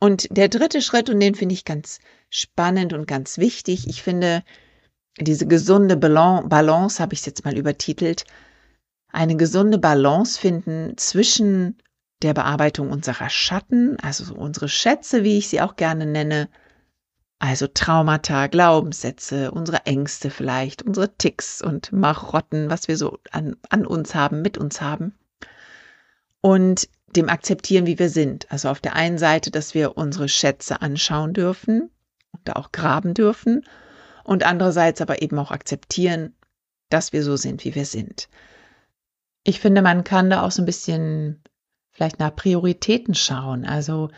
Und 0.00 0.28
der 0.30 0.48
dritte 0.48 0.80
Schritt, 0.80 1.10
und 1.10 1.20
den 1.20 1.34
finde 1.34 1.54
ich 1.54 1.64
ganz 1.64 1.98
spannend 2.30 2.92
und 2.92 3.06
ganz 3.06 3.38
wichtig, 3.38 3.88
ich 3.88 4.02
finde, 4.02 4.44
diese 5.20 5.46
gesunde 5.46 5.96
Balance, 5.96 7.02
habe 7.02 7.14
ich 7.14 7.20
es 7.20 7.26
jetzt 7.26 7.44
mal 7.44 7.56
übertitelt, 7.56 8.24
eine 9.08 9.36
gesunde 9.36 9.78
Balance 9.78 10.38
finden 10.38 10.96
zwischen 10.96 11.78
der 12.22 12.34
Bearbeitung 12.34 12.90
unserer 12.90 13.30
Schatten, 13.30 13.98
also 14.00 14.34
unsere 14.34 14.68
Schätze, 14.68 15.24
wie 15.24 15.38
ich 15.38 15.48
sie 15.48 15.60
auch 15.60 15.76
gerne 15.76 16.06
nenne, 16.06 16.48
also 17.40 17.68
Traumata, 17.68 18.48
Glaubenssätze, 18.48 19.52
unsere 19.52 19.86
Ängste 19.86 20.30
vielleicht, 20.30 20.82
unsere 20.82 21.14
Ticks 21.16 21.62
und 21.62 21.92
Marotten, 21.92 22.68
was 22.70 22.88
wir 22.88 22.96
so 22.96 23.18
an, 23.30 23.56
an 23.70 23.86
uns 23.86 24.14
haben, 24.14 24.42
mit 24.42 24.58
uns 24.58 24.80
haben. 24.80 25.14
Und 26.40 26.88
dem 27.16 27.28
akzeptieren, 27.28 27.86
wie 27.86 27.98
wir 27.98 28.10
sind. 28.10 28.50
Also 28.50 28.68
auf 28.68 28.80
der 28.80 28.94
einen 28.94 29.18
Seite, 29.18 29.50
dass 29.50 29.74
wir 29.74 29.96
unsere 29.96 30.28
Schätze 30.28 30.82
anschauen 30.82 31.32
dürfen 31.32 31.90
und 32.32 32.40
da 32.44 32.54
auch 32.54 32.72
graben 32.72 33.14
dürfen. 33.14 33.64
Und 34.24 34.44
andererseits 34.44 35.00
aber 35.00 35.22
eben 35.22 35.38
auch 35.38 35.50
akzeptieren, 35.50 36.34
dass 36.90 37.12
wir 37.12 37.22
so 37.22 37.36
sind, 37.36 37.64
wie 37.64 37.74
wir 37.74 37.86
sind. 37.86 38.28
Ich 39.44 39.60
finde, 39.60 39.82
man 39.82 40.04
kann 40.04 40.30
da 40.30 40.42
auch 40.42 40.50
so 40.50 40.62
ein 40.62 40.66
bisschen 40.66 41.42
vielleicht 41.90 42.18
nach 42.18 42.34
Prioritäten 42.34 43.14
schauen. 43.14 43.64
Also 43.64 44.10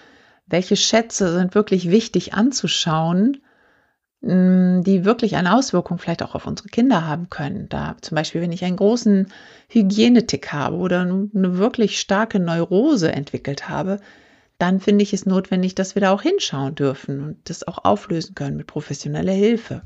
welche 0.46 0.76
Schätze 0.76 1.32
sind 1.32 1.54
wirklich 1.54 1.90
wichtig 1.90 2.34
anzuschauen, 2.34 3.42
die 4.22 5.04
wirklich 5.06 5.36
eine 5.36 5.54
Auswirkung 5.54 5.98
vielleicht 5.98 6.22
auch 6.22 6.34
auf 6.34 6.46
unsere 6.46 6.68
Kinder 6.68 7.06
haben 7.06 7.30
können. 7.30 7.70
Da 7.70 7.96
zum 8.02 8.16
Beispiel, 8.16 8.42
wenn 8.42 8.52
ich 8.52 8.64
einen 8.64 8.76
großen 8.76 9.32
Hygienetick 9.68 10.52
habe 10.52 10.76
oder 10.76 11.00
eine 11.00 11.28
wirklich 11.32 11.98
starke 11.98 12.38
Neurose 12.38 13.12
entwickelt 13.12 13.68
habe, 13.70 13.98
dann 14.58 14.78
finde 14.78 15.02
ich 15.04 15.14
es 15.14 15.24
notwendig, 15.24 15.74
dass 15.74 15.94
wir 15.94 16.02
da 16.02 16.12
auch 16.12 16.20
hinschauen 16.20 16.74
dürfen 16.74 17.20
und 17.22 17.48
das 17.48 17.66
auch 17.66 17.84
auflösen 17.84 18.34
können 18.34 18.58
mit 18.58 18.66
professioneller 18.66 19.32
Hilfe. 19.32 19.82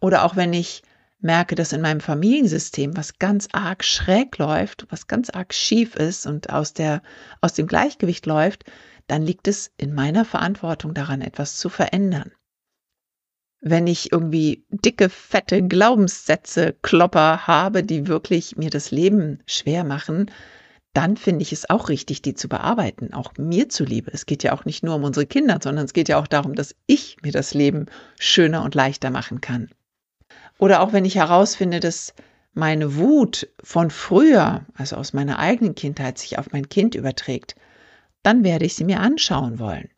Oder 0.00 0.24
auch 0.24 0.34
wenn 0.34 0.54
ich 0.54 0.82
merke, 1.20 1.54
dass 1.54 1.74
in 1.74 1.82
meinem 1.82 2.00
Familiensystem 2.00 2.96
was 2.96 3.18
ganz 3.18 3.48
arg 3.52 3.84
schräg 3.84 4.38
läuft, 4.38 4.86
was 4.88 5.08
ganz 5.08 5.28
arg 5.28 5.52
schief 5.52 5.94
ist 5.94 6.26
und 6.26 6.48
aus 6.48 6.72
der, 6.72 7.02
aus 7.42 7.52
dem 7.52 7.66
Gleichgewicht 7.66 8.24
läuft, 8.24 8.64
dann 9.08 9.22
liegt 9.22 9.46
es 9.46 9.72
in 9.76 9.94
meiner 9.94 10.24
Verantwortung 10.24 10.94
daran, 10.94 11.20
etwas 11.20 11.56
zu 11.56 11.68
verändern. 11.68 12.30
Wenn 13.60 13.86
ich 13.86 14.12
irgendwie 14.12 14.64
dicke, 14.70 15.08
fette 15.08 15.62
Glaubenssätze, 15.66 16.76
Klopper 16.82 17.46
habe, 17.46 17.82
die 17.82 18.06
wirklich 18.06 18.56
mir 18.56 18.70
das 18.70 18.90
Leben 18.90 19.40
schwer 19.46 19.84
machen, 19.84 20.30
dann 20.94 21.16
finde 21.16 21.42
ich 21.42 21.52
es 21.52 21.68
auch 21.68 21.88
richtig, 21.88 22.22
die 22.22 22.34
zu 22.34 22.48
bearbeiten, 22.48 23.12
auch 23.12 23.32
mir 23.36 23.68
zuliebe. 23.68 24.10
Es 24.12 24.26
geht 24.26 24.42
ja 24.42 24.52
auch 24.52 24.64
nicht 24.64 24.82
nur 24.82 24.94
um 24.96 25.04
unsere 25.04 25.26
Kinder, 25.26 25.58
sondern 25.62 25.84
es 25.84 25.92
geht 25.92 26.08
ja 26.08 26.18
auch 26.18 26.26
darum, 26.26 26.54
dass 26.54 26.74
ich 26.86 27.16
mir 27.22 27.32
das 27.32 27.54
Leben 27.54 27.86
schöner 28.18 28.62
und 28.62 28.74
leichter 28.74 29.10
machen 29.10 29.40
kann. 29.40 29.70
Oder 30.58 30.80
auch 30.80 30.92
wenn 30.92 31.04
ich 31.04 31.16
herausfinde, 31.16 31.80
dass 31.80 32.14
meine 32.54 32.96
Wut 32.96 33.48
von 33.62 33.90
früher, 33.90 34.66
also 34.74 34.96
aus 34.96 35.12
meiner 35.12 35.38
eigenen 35.38 35.74
Kindheit, 35.74 36.18
sich 36.18 36.38
auf 36.38 36.52
mein 36.52 36.68
Kind 36.68 36.94
überträgt, 36.94 37.54
dann 38.22 38.42
werde 38.42 38.64
ich 38.64 38.74
sie 38.74 38.84
mir 38.84 39.00
anschauen 39.00 39.58
wollen. 39.58 39.90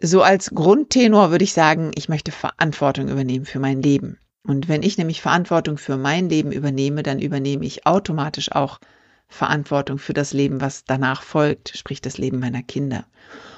So 0.00 0.22
als 0.22 0.50
Grundtenor 0.50 1.30
würde 1.30 1.44
ich 1.44 1.52
sagen, 1.52 1.92
ich 1.94 2.08
möchte 2.08 2.32
Verantwortung 2.32 3.08
übernehmen 3.08 3.46
für 3.46 3.60
mein 3.60 3.80
Leben. 3.80 4.18
Und 4.46 4.68
wenn 4.68 4.82
ich 4.82 4.98
nämlich 4.98 5.22
Verantwortung 5.22 5.78
für 5.78 5.96
mein 5.96 6.28
Leben 6.28 6.52
übernehme, 6.52 7.02
dann 7.02 7.20
übernehme 7.20 7.64
ich 7.64 7.86
automatisch 7.86 8.52
auch 8.52 8.80
Verantwortung 9.28 9.98
für 9.98 10.12
das 10.12 10.32
Leben, 10.32 10.60
was 10.60 10.84
danach 10.84 11.22
folgt, 11.22 11.76
sprich 11.76 12.00
das 12.02 12.18
Leben 12.18 12.40
meiner 12.40 12.62
Kinder. 12.62 13.06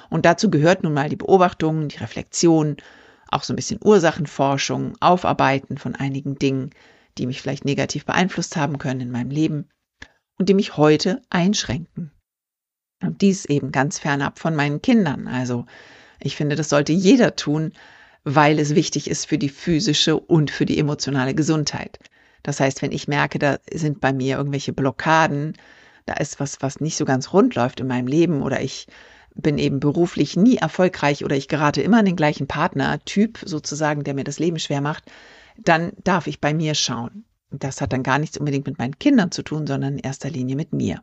Und 0.09 0.25
dazu 0.25 0.49
gehört 0.49 0.83
nun 0.83 0.93
mal 0.93 1.09
die 1.09 1.17
Beobachtung, 1.17 1.89
die 1.89 1.97
Reflexion, 1.97 2.77
auch 3.29 3.43
so 3.43 3.51
ein 3.51 3.57
bisschen 3.57 3.79
Ursachenforschung, 3.83 4.95
Aufarbeiten 5.01 5.77
von 5.77 5.95
einigen 5.95 6.39
Dingen, 6.39 6.69
die 7.17 7.25
mich 7.25 7.41
vielleicht 7.41 7.65
negativ 7.65 8.05
beeinflusst 8.05 8.55
haben 8.55 8.77
können 8.77 9.01
in 9.01 9.11
meinem 9.11 9.31
Leben 9.31 9.67
und 10.37 10.47
die 10.47 10.53
mich 10.53 10.77
heute 10.77 11.21
einschränken. 11.29 12.11
Und 13.03 13.21
dies 13.21 13.45
eben 13.45 13.71
ganz 13.71 13.99
fernab 13.99 14.39
von 14.39 14.55
meinen 14.55 14.81
Kindern. 14.81 15.27
Also 15.27 15.65
ich 16.19 16.35
finde, 16.35 16.55
das 16.55 16.69
sollte 16.69 16.93
jeder 16.93 17.35
tun, 17.35 17.73
weil 18.23 18.59
es 18.59 18.75
wichtig 18.75 19.09
ist 19.09 19.25
für 19.25 19.37
die 19.37 19.49
physische 19.49 20.17
und 20.17 20.51
für 20.51 20.65
die 20.65 20.77
emotionale 20.77 21.33
Gesundheit. 21.33 21.99
Das 22.43 22.59
heißt, 22.59 22.81
wenn 22.81 22.91
ich 22.91 23.07
merke, 23.07 23.39
da 23.39 23.57
sind 23.71 24.01
bei 24.01 24.13
mir 24.13 24.37
irgendwelche 24.37 24.73
Blockaden, 24.73 25.53
da 26.05 26.13
ist 26.13 26.39
was, 26.39 26.61
was 26.61 26.79
nicht 26.79 26.97
so 26.97 27.05
ganz 27.05 27.33
rund 27.33 27.55
läuft 27.55 27.79
in 27.79 27.87
meinem 27.87 28.07
Leben 28.07 28.41
oder 28.41 28.61
ich 28.61 28.87
bin 29.35 29.57
eben 29.57 29.79
beruflich 29.79 30.35
nie 30.35 30.57
erfolgreich 30.57 31.23
oder 31.23 31.35
ich 31.35 31.47
gerate 31.47 31.81
immer 31.81 31.99
an 31.99 32.05
den 32.05 32.15
gleichen 32.15 32.47
Partner-Typ 32.47 33.39
sozusagen, 33.45 34.03
der 34.03 34.13
mir 34.13 34.23
das 34.23 34.39
Leben 34.39 34.59
schwer 34.59 34.81
macht, 34.81 35.05
dann 35.57 35.91
darf 36.03 36.27
ich 36.27 36.41
bei 36.41 36.53
mir 36.53 36.75
schauen. 36.75 37.25
Das 37.51 37.81
hat 37.81 37.93
dann 37.93 38.03
gar 38.03 38.19
nichts 38.19 38.37
unbedingt 38.37 38.67
mit 38.67 38.77
meinen 38.77 38.99
Kindern 38.99 39.31
zu 39.31 39.43
tun, 39.43 39.67
sondern 39.67 39.93
in 39.93 39.99
erster 39.99 40.29
Linie 40.29 40.55
mit 40.55 40.73
mir. 40.73 41.01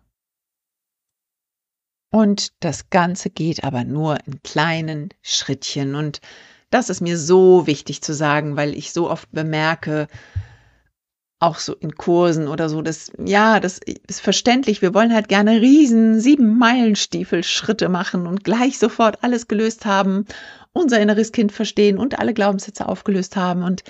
Und 2.15 2.53
das 2.61 2.91
Ganze 2.91 3.29
geht 3.29 3.65
aber 3.65 3.83
nur 3.83 4.19
in 4.25 4.41
kleinen 4.45 5.09
Schrittchen. 5.21 5.97
Und 5.97 6.21
das 6.71 6.89
ist 6.89 7.01
mir 7.01 7.19
so 7.19 7.67
wichtig 7.67 8.03
zu 8.03 8.15
sagen, 8.15 8.55
weil 8.55 8.73
ich 8.77 8.93
so 8.93 9.11
oft 9.11 9.33
bemerke, 9.33 10.07
auch 11.41 11.59
so 11.59 11.75
in 11.75 11.97
Kursen 11.97 12.47
oder 12.47 12.69
so, 12.69 12.83
das, 12.83 13.11
ja, 13.19 13.59
das 13.59 13.81
ist 14.07 14.21
verständlich. 14.21 14.81
Wir 14.81 14.95
wollen 14.95 15.13
halt 15.13 15.27
gerne 15.27 15.61
riesen 15.61 16.21
sieben 16.21 16.57
Meilenstiefel 16.57 17.43
Schritte 17.43 17.89
machen 17.89 18.29
und 18.29 18.45
gleich 18.45 18.79
sofort 18.79 19.25
alles 19.25 19.49
gelöst 19.49 19.85
haben, 19.85 20.25
unser 20.73 21.01
inneres 21.01 21.33
Kind 21.33 21.51
verstehen 21.51 21.99
und 21.99 22.21
alle 22.21 22.33
Glaubenssätze 22.33 22.89
aufgelöst 22.89 23.35
haben. 23.35 23.65
Und 23.65 23.83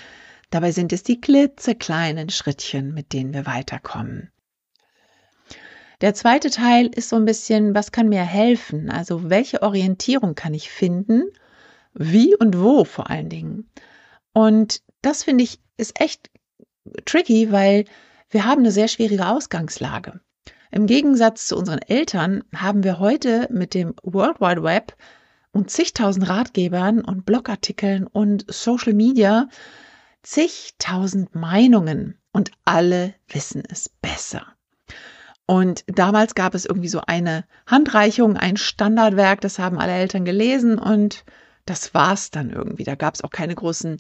dabei 0.49 0.73
sind 0.73 0.95
es 0.95 1.03
die 1.03 1.21
klitzekleinen 1.21 2.31
Schrittchen, 2.31 2.95
mit 2.95 3.13
denen 3.13 3.35
wir 3.35 3.45
weiterkommen. 3.45 4.31
Der 6.05 6.13
zweite 6.13 6.51
Teil 6.51 6.89
ist 6.89 7.09
so 7.09 7.17
ein 7.17 7.25
bisschen, 7.25 7.75
was 7.75 7.91
kann 7.91 8.11
mir 8.11 8.21
helfen? 8.21 8.91
Also 8.91 9.31
welche 9.31 9.63
Orientierung 9.63 10.35
kann 10.35 10.53
ich 10.53 10.69
finden? 10.69 11.31
Wie 11.95 12.37
und 12.37 12.61
wo 12.61 12.85
vor 12.85 13.09
allen 13.09 13.31
Dingen? 13.31 13.71
Und 14.35 14.83
das 15.01 15.25
finde 15.25 15.45
ich 15.45 15.61
ist 15.79 15.99
echt 15.99 16.29
tricky, 17.07 17.51
weil 17.51 17.87
wir 18.29 18.45
haben 18.45 18.59
eine 18.59 18.71
sehr 18.71 18.89
schwierige 18.89 19.27
Ausgangslage. 19.27 20.21
Im 20.71 20.85
Gegensatz 20.87 21.47
zu 21.47 21.57
unseren 21.57 21.79
Eltern 21.79 22.45
haben 22.55 22.85
wir 22.85 22.99
heute 22.99 23.49
mit 23.51 23.73
dem 23.73 23.95
World 24.03 24.43
Wide 24.43 24.63
Web 24.63 24.95
und 25.53 25.71
zigtausend 25.71 26.29
Ratgebern 26.29 27.01
und 27.01 27.25
Blogartikeln 27.25 28.07
und 28.07 28.45
Social 28.53 28.93
Media 28.93 29.49
zigtausend 30.23 31.35
Meinungen 31.35 32.19
und 32.31 32.51
alle 32.67 33.15
wissen 33.27 33.63
es 33.67 33.89
besser. 33.89 34.54
Und 35.47 35.85
damals 35.87 36.35
gab 36.35 36.55
es 36.55 36.65
irgendwie 36.65 36.89
so 36.89 37.03
eine 37.07 37.45
Handreichung, 37.67 38.37
ein 38.37 38.57
Standardwerk, 38.57 39.41
das 39.43 39.59
haben 39.59 39.79
alle 39.79 39.93
Eltern 39.93 40.25
gelesen 40.25 40.79
und 40.79 41.25
das 41.67 41.93
war's 41.95 42.31
dann 42.31 42.51
irgendwie. 42.51 42.85
Da 42.85 42.95
gab 42.95 43.15
es 43.15 43.23
auch 43.23 43.31
keine 43.31 43.55
großen 43.55 43.99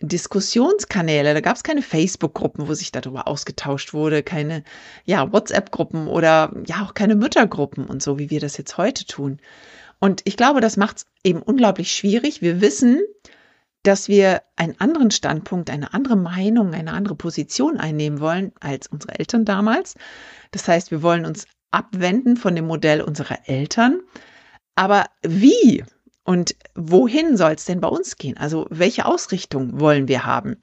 Diskussionskanäle, 0.00 1.34
da 1.34 1.40
gab 1.40 1.56
es 1.56 1.62
keine 1.62 1.82
Facebook-Gruppen, 1.82 2.68
wo 2.68 2.74
sich 2.74 2.90
darüber 2.90 3.28
ausgetauscht 3.28 3.92
wurde, 3.92 4.22
keine 4.22 4.64
ja, 5.04 5.30
WhatsApp-Gruppen 5.32 6.08
oder 6.08 6.52
ja 6.66 6.82
auch 6.82 6.94
keine 6.94 7.14
Müttergruppen 7.14 7.86
und 7.86 8.02
so, 8.02 8.18
wie 8.18 8.30
wir 8.30 8.40
das 8.40 8.56
jetzt 8.56 8.78
heute 8.78 9.06
tun. 9.06 9.38
Und 10.00 10.22
ich 10.24 10.36
glaube, 10.36 10.60
das 10.60 10.76
macht 10.76 10.96
es 10.98 11.06
eben 11.22 11.40
unglaublich 11.40 11.92
schwierig. 11.92 12.42
Wir 12.42 12.60
wissen, 12.60 13.00
dass 13.82 14.08
wir 14.08 14.42
einen 14.56 14.78
anderen 14.80 15.10
Standpunkt, 15.10 15.70
eine 15.70 15.92
andere 15.92 16.16
Meinung, 16.16 16.72
eine 16.74 16.92
andere 16.92 17.16
Position 17.16 17.78
einnehmen 17.78 18.20
wollen 18.20 18.52
als 18.60 18.86
unsere 18.86 19.18
Eltern 19.18 19.44
damals. 19.44 19.94
Das 20.52 20.68
heißt, 20.68 20.90
wir 20.90 21.02
wollen 21.02 21.26
uns 21.26 21.46
abwenden 21.70 22.36
von 22.36 22.54
dem 22.54 22.66
Modell 22.66 23.00
unserer 23.00 23.48
Eltern. 23.48 24.00
Aber 24.76 25.06
wie 25.22 25.84
und 26.24 26.54
wohin 26.74 27.36
soll 27.36 27.52
es 27.52 27.64
denn 27.64 27.80
bei 27.80 27.88
uns 27.88 28.16
gehen? 28.16 28.36
Also 28.36 28.66
welche 28.70 29.06
Ausrichtung 29.06 29.80
wollen 29.80 30.06
wir 30.06 30.24
haben? 30.24 30.62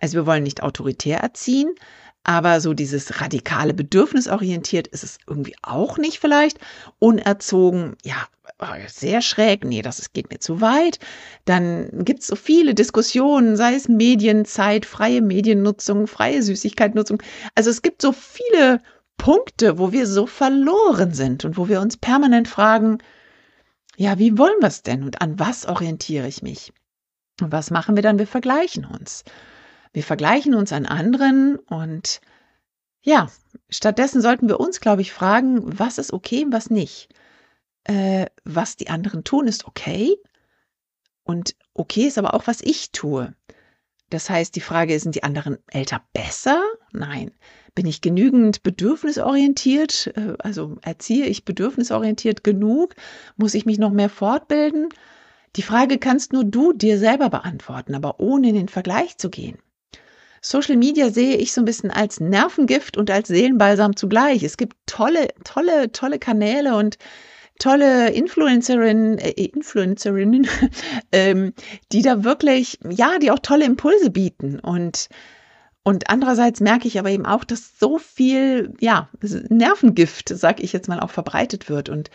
Also 0.00 0.14
wir 0.14 0.26
wollen 0.26 0.42
nicht 0.42 0.62
autoritär 0.62 1.20
erziehen, 1.20 1.74
aber 2.24 2.60
so 2.62 2.72
dieses 2.72 3.20
radikale 3.20 3.74
Bedürfnisorientiert 3.74 4.86
ist 4.88 5.04
es 5.04 5.18
irgendwie 5.26 5.56
auch 5.62 5.98
nicht 5.98 6.18
vielleicht. 6.18 6.58
Unerzogen, 6.98 7.96
ja, 8.02 8.16
sehr 8.86 9.20
schräg, 9.20 9.64
nee, 9.64 9.82
das 9.82 10.12
geht 10.12 10.30
mir 10.30 10.38
zu 10.38 10.60
weit. 10.60 10.98
Dann 11.44 12.04
gibt 12.04 12.20
es 12.20 12.28
so 12.28 12.36
viele 12.36 12.74
Diskussionen, 12.74 13.56
sei 13.56 13.74
es 13.74 13.88
Medienzeit, 13.88 14.86
freie 14.86 15.22
Mediennutzung, 15.22 16.06
freie 16.06 16.42
Süßigkeitsnutzung. 16.42 17.22
Also 17.54 17.70
es 17.70 17.82
gibt 17.82 18.00
so 18.00 18.12
viele 18.12 18.80
Punkte, 19.16 19.78
wo 19.78 19.92
wir 19.92 20.06
so 20.06 20.26
verloren 20.26 21.12
sind 21.12 21.44
und 21.44 21.56
wo 21.56 21.68
wir 21.68 21.80
uns 21.80 21.96
permanent 21.96 22.48
fragen, 22.48 22.98
ja, 23.96 24.18
wie 24.18 24.38
wollen 24.38 24.60
wir 24.60 24.68
es 24.68 24.82
denn 24.82 25.04
und 25.04 25.20
an 25.20 25.38
was 25.38 25.66
orientiere 25.66 26.26
ich 26.26 26.42
mich? 26.42 26.72
Und 27.40 27.52
was 27.52 27.70
machen 27.70 27.96
wir 27.96 28.02
dann? 28.02 28.18
Wir 28.18 28.26
vergleichen 28.26 28.84
uns. 28.84 29.24
Wir 29.92 30.02
vergleichen 30.02 30.54
uns 30.54 30.72
an 30.72 30.86
anderen 30.86 31.56
und 31.56 32.20
ja, 33.02 33.28
stattdessen 33.68 34.20
sollten 34.20 34.48
wir 34.48 34.58
uns, 34.58 34.80
glaube 34.80 35.02
ich, 35.02 35.12
fragen, 35.12 35.78
was 35.78 35.98
ist 35.98 36.12
okay 36.12 36.44
und 36.44 36.52
was 36.52 36.70
nicht 36.70 37.08
äh, 37.84 38.26
was 38.44 38.76
die 38.76 38.88
anderen 38.88 39.24
tun, 39.24 39.46
ist 39.46 39.66
okay. 39.66 40.16
Und 41.22 41.54
okay 41.72 42.06
ist 42.06 42.18
aber 42.18 42.34
auch, 42.34 42.46
was 42.46 42.60
ich 42.60 42.92
tue. 42.92 43.34
Das 44.10 44.28
heißt, 44.30 44.54
die 44.54 44.60
Frage 44.60 44.94
ist, 44.94 45.02
sind 45.02 45.14
die 45.14 45.22
anderen 45.22 45.58
Eltern 45.68 46.00
besser? 46.12 46.62
Nein. 46.92 47.32
Bin 47.74 47.86
ich 47.86 48.00
genügend 48.00 48.62
bedürfnisorientiert? 48.62 50.12
Äh, 50.16 50.34
also 50.38 50.76
erziehe 50.82 51.26
ich 51.26 51.44
bedürfnisorientiert 51.44 52.44
genug? 52.44 52.94
Muss 53.36 53.54
ich 53.54 53.66
mich 53.66 53.78
noch 53.78 53.90
mehr 53.90 54.10
fortbilden? 54.10 54.88
Die 55.56 55.62
Frage 55.62 55.98
kannst 55.98 56.32
nur 56.32 56.44
du 56.44 56.72
dir 56.72 56.98
selber 56.98 57.30
beantworten, 57.30 57.94
aber 57.94 58.20
ohne 58.20 58.48
in 58.48 58.54
den 58.54 58.68
Vergleich 58.68 59.18
zu 59.18 59.30
gehen. 59.30 59.58
Social 60.40 60.76
Media 60.76 61.10
sehe 61.10 61.36
ich 61.36 61.52
so 61.52 61.62
ein 61.62 61.64
bisschen 61.64 61.90
als 61.90 62.20
Nervengift 62.20 62.98
und 62.98 63.10
als 63.10 63.28
Seelenbalsam 63.28 63.96
zugleich. 63.96 64.42
Es 64.42 64.58
gibt 64.58 64.76
tolle, 64.84 65.28
tolle, 65.42 65.90
tolle 65.90 66.18
Kanäle 66.18 66.76
und 66.76 66.98
tolle 67.58 68.10
Influencerinnen, 68.10 69.18
äh, 69.18 69.30
Influencerinnen, 69.30 70.46
ähm, 71.12 71.52
die 71.92 72.02
da 72.02 72.24
wirklich, 72.24 72.78
ja, 72.88 73.18
die 73.18 73.30
auch 73.30 73.38
tolle 73.38 73.64
Impulse 73.64 74.10
bieten 74.10 74.58
und 74.60 75.08
und 75.86 76.08
andererseits 76.08 76.60
merke 76.60 76.88
ich 76.88 76.98
aber 76.98 77.10
eben 77.10 77.26
auch, 77.26 77.44
dass 77.44 77.78
so 77.78 77.98
viel, 77.98 78.72
ja, 78.80 79.10
Nervengift, 79.50 80.30
sag 80.30 80.62
ich 80.62 80.72
jetzt 80.72 80.88
mal, 80.88 80.98
auch 80.98 81.10
verbreitet 81.10 81.68
wird. 81.68 81.90
Und 81.90 82.08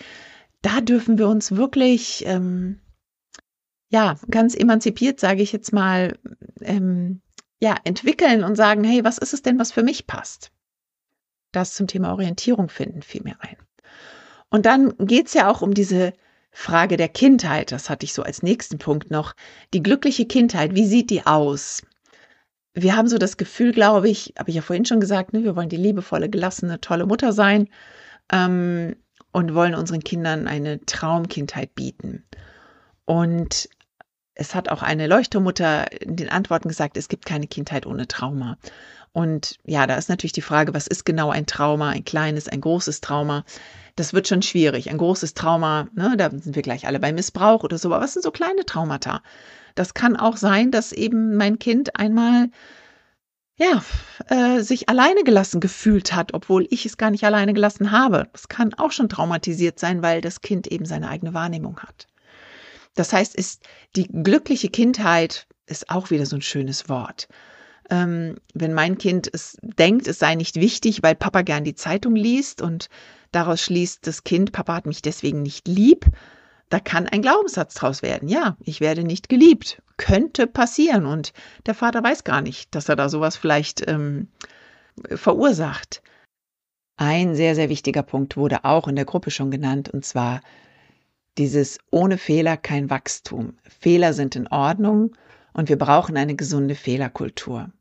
da 0.64 0.82
dürfen 0.82 1.20
wir 1.20 1.28
uns 1.28 1.56
wirklich, 1.56 2.24
ähm, 2.26 2.80
ja, 3.90 4.16
ganz 4.32 4.56
emanzipiert, 4.56 5.20
sage 5.20 5.44
ich 5.44 5.52
jetzt 5.52 5.72
mal, 5.72 6.18
ähm, 6.62 7.22
ja, 7.62 7.76
entwickeln 7.84 8.44
und 8.44 8.56
sagen, 8.56 8.84
hey, 8.84 9.04
was 9.04 9.20
ist 9.20 9.34
es 9.34 9.44
denn, 9.44 9.60
was 9.60 9.72
für 9.72 9.84
mich 9.84 10.08
passt? 10.08 10.52
Das 11.52 11.76
zum 11.76 11.86
Thema 11.86 12.12
Orientierung 12.12 12.70
finden 12.70 13.04
fiel 13.04 13.22
mir 13.24 13.36
ein. 13.40 13.58
Und 14.50 14.66
dann 14.66 14.96
geht's 14.98 15.34
ja 15.34 15.50
auch 15.50 15.62
um 15.62 15.74
diese 15.74 16.14
Frage 16.52 16.98
der 16.98 17.10
Kindheit. 17.10 17.72
Das 17.72 17.90
hatte 17.90 18.06
ich 18.06 18.14
so 18.14 18.24
als 18.24 18.44
nächsten 18.44 18.78
Punkt 18.78 19.12
noch. 19.12 19.34
Die 19.74 19.84
glückliche 19.84 20.26
Kindheit, 20.26 20.76
wie 20.76 20.86
sieht 20.86 21.10
die 21.10 21.26
aus? 21.26 21.84
Wir 22.74 22.96
haben 22.96 23.08
so 23.08 23.18
das 23.18 23.38
Gefühl, 23.38 23.72
glaube 23.72 24.10
ich, 24.10 24.34
habe 24.38 24.50
ich 24.50 24.56
ja 24.56 24.62
vorhin 24.62 24.86
schon 24.86 25.00
gesagt, 25.00 25.34
ne, 25.34 25.44
wir 25.44 25.56
wollen 25.56 25.70
die 25.70 25.78
liebevolle, 25.78 26.30
gelassene, 26.30 26.80
tolle 26.82 27.06
Mutter 27.06 27.34
sein 27.34 27.68
ähm, 28.32 28.96
und 29.32 29.54
wollen 29.54 29.76
unseren 29.76 30.04
Kindern 30.04 30.48
eine 30.48 30.84
Traumkindheit 30.86 31.76
bieten. 31.76 32.24
Und 33.06 33.70
es 34.36 34.56
hat 34.56 34.70
auch 34.70 34.82
eine 34.82 35.08
Leuchtturmutter 35.08 35.92
in 36.02 36.16
den 36.16 36.30
Antworten 36.30 36.70
gesagt, 36.70 36.96
es 36.96 37.10
gibt 37.10 37.26
keine 37.26 37.48
Kindheit 37.48 37.86
ohne 37.86 38.08
Trauma. 38.08 38.58
Und 39.20 39.58
ja, 39.66 39.86
da 39.86 39.98
ist 39.98 40.08
natürlich 40.08 40.32
die 40.32 40.42
Frage, 40.42 40.74
was 40.74 40.88
ist 40.88 41.06
genau 41.06 41.30
ein 41.30 41.46
Trauma, 41.46 41.90
ein 41.90 42.06
kleines, 42.06 42.48
ein 42.48 42.62
großes 42.62 43.02
Trauma? 43.02 43.44
Das 43.98 44.14
wird 44.14 44.30
schon 44.30 44.42
schwierig. 44.42 44.90
Ein 44.90 44.98
großes 44.98 45.34
Trauma, 45.34 45.90
ne, 45.94 46.16
da 46.16 46.30
sind 46.30 46.56
wir 46.56 46.62
gleich 46.62 46.88
alle 46.88 47.02
bei 47.02 47.12
Missbrauch 47.12 47.66
oder 47.66 47.78
so, 47.78 47.90
aber 47.90 48.02
was 48.02 48.14
sind 48.14 48.24
so 48.24 48.32
kleine 48.32 48.66
Traumata? 48.66 49.22
Das 49.76 49.94
kann 49.94 50.16
auch 50.16 50.38
sein, 50.38 50.72
dass 50.72 50.94
eben 50.94 51.36
mein 51.36 51.60
Kind 51.60 51.98
einmal 51.98 52.50
ja, 53.58 53.84
äh, 54.30 54.62
sich 54.62 54.88
alleine 54.88 55.26
gelassen 55.26 55.60
gefühlt 55.60 56.14
hat, 56.16 56.34
obwohl 56.34 56.66
ich 56.70 56.86
es 56.86 56.96
gar 56.96 57.12
nicht 57.12 57.26
alleine 57.26 57.54
gelassen 57.54 57.92
habe. 57.92 58.30
Das 58.32 58.48
kann 58.48 58.74
auch 58.76 58.94
schon 58.94 59.10
traumatisiert 59.10 59.80
sein, 59.80 60.02
weil 60.02 60.22
das 60.22 60.40
Kind 60.40 60.66
eben 60.68 60.86
seine 60.86 61.10
eigene 61.10 61.34
Wahrnehmung 61.34 61.78
hat. 61.82 62.08
Das 62.96 63.12
heißt, 63.12 63.36
ist 63.36 63.68
die 63.98 64.08
glückliche 64.08 64.70
Kindheit 64.70 65.46
ist 65.66 65.90
auch 65.90 66.10
wieder 66.10 66.26
so 66.26 66.38
ein 66.38 66.42
schönes 66.42 66.88
Wort. 66.88 67.28
Ähm, 67.90 68.38
wenn 68.54 68.74
mein 68.74 68.98
Kind 68.98 69.30
es 69.32 69.58
denkt, 69.62 70.08
es 70.08 70.20
sei 70.20 70.36
nicht 70.36 70.56
wichtig, 70.56 71.02
weil 71.02 71.16
Papa 71.16 71.42
gern 71.42 71.64
die 71.64 71.76
Zeitung 71.76 72.16
liest 72.16 72.62
und 72.62 72.90
daraus 73.32 73.62
schließt 73.62 74.06
das 74.06 74.24
Kind, 74.24 74.52
Papa 74.52 74.76
hat 74.76 74.86
mich 74.86 75.02
deswegen 75.02 75.42
nicht 75.42 75.68
lieb, 75.68 76.06
da 76.70 76.80
kann 76.80 77.08
ein 77.08 77.24
Glaubenssatz 77.24 77.74
draus 77.74 78.02
werden. 78.04 78.30
Ja, 78.30 78.56
ich 78.64 78.80
werde 78.80 79.04
nicht 79.04 79.28
geliebt. 79.28 79.82
Könnte 79.98 80.46
passieren. 80.46 81.06
Und 81.06 81.34
der 81.66 81.74
Vater 81.74 82.04
weiß 82.04 82.24
gar 82.24 82.42
nicht, 82.42 82.74
dass 82.76 82.90
er 82.90 82.96
da 82.96 83.10
sowas 83.10 83.36
vielleicht 83.36 83.88
ähm, 83.90 84.28
verursacht. 85.08 86.04
Ein 86.96 87.34
sehr, 87.34 87.56
sehr 87.56 87.70
wichtiger 87.70 88.04
Punkt 88.04 88.38
wurde 88.38 88.66
auch 88.66 88.88
in 88.88 88.96
der 88.96 89.06
Gruppe 89.06 89.32
schon 89.32 89.52
genannt, 89.52 89.90
und 89.90 90.06
zwar 90.06 90.42
dieses 91.38 91.80
ohne 91.92 92.18
Fehler 92.18 92.58
kein 92.58 92.90
Wachstum. 92.90 93.58
Fehler 93.64 94.14
sind 94.14 94.36
in 94.36 94.48
Ordnung 94.48 95.16
und 95.54 95.70
wir 95.70 95.78
brauchen 95.78 96.18
eine 96.18 96.36
gesunde 96.36 96.76
Fehlerkultur. 96.76 97.72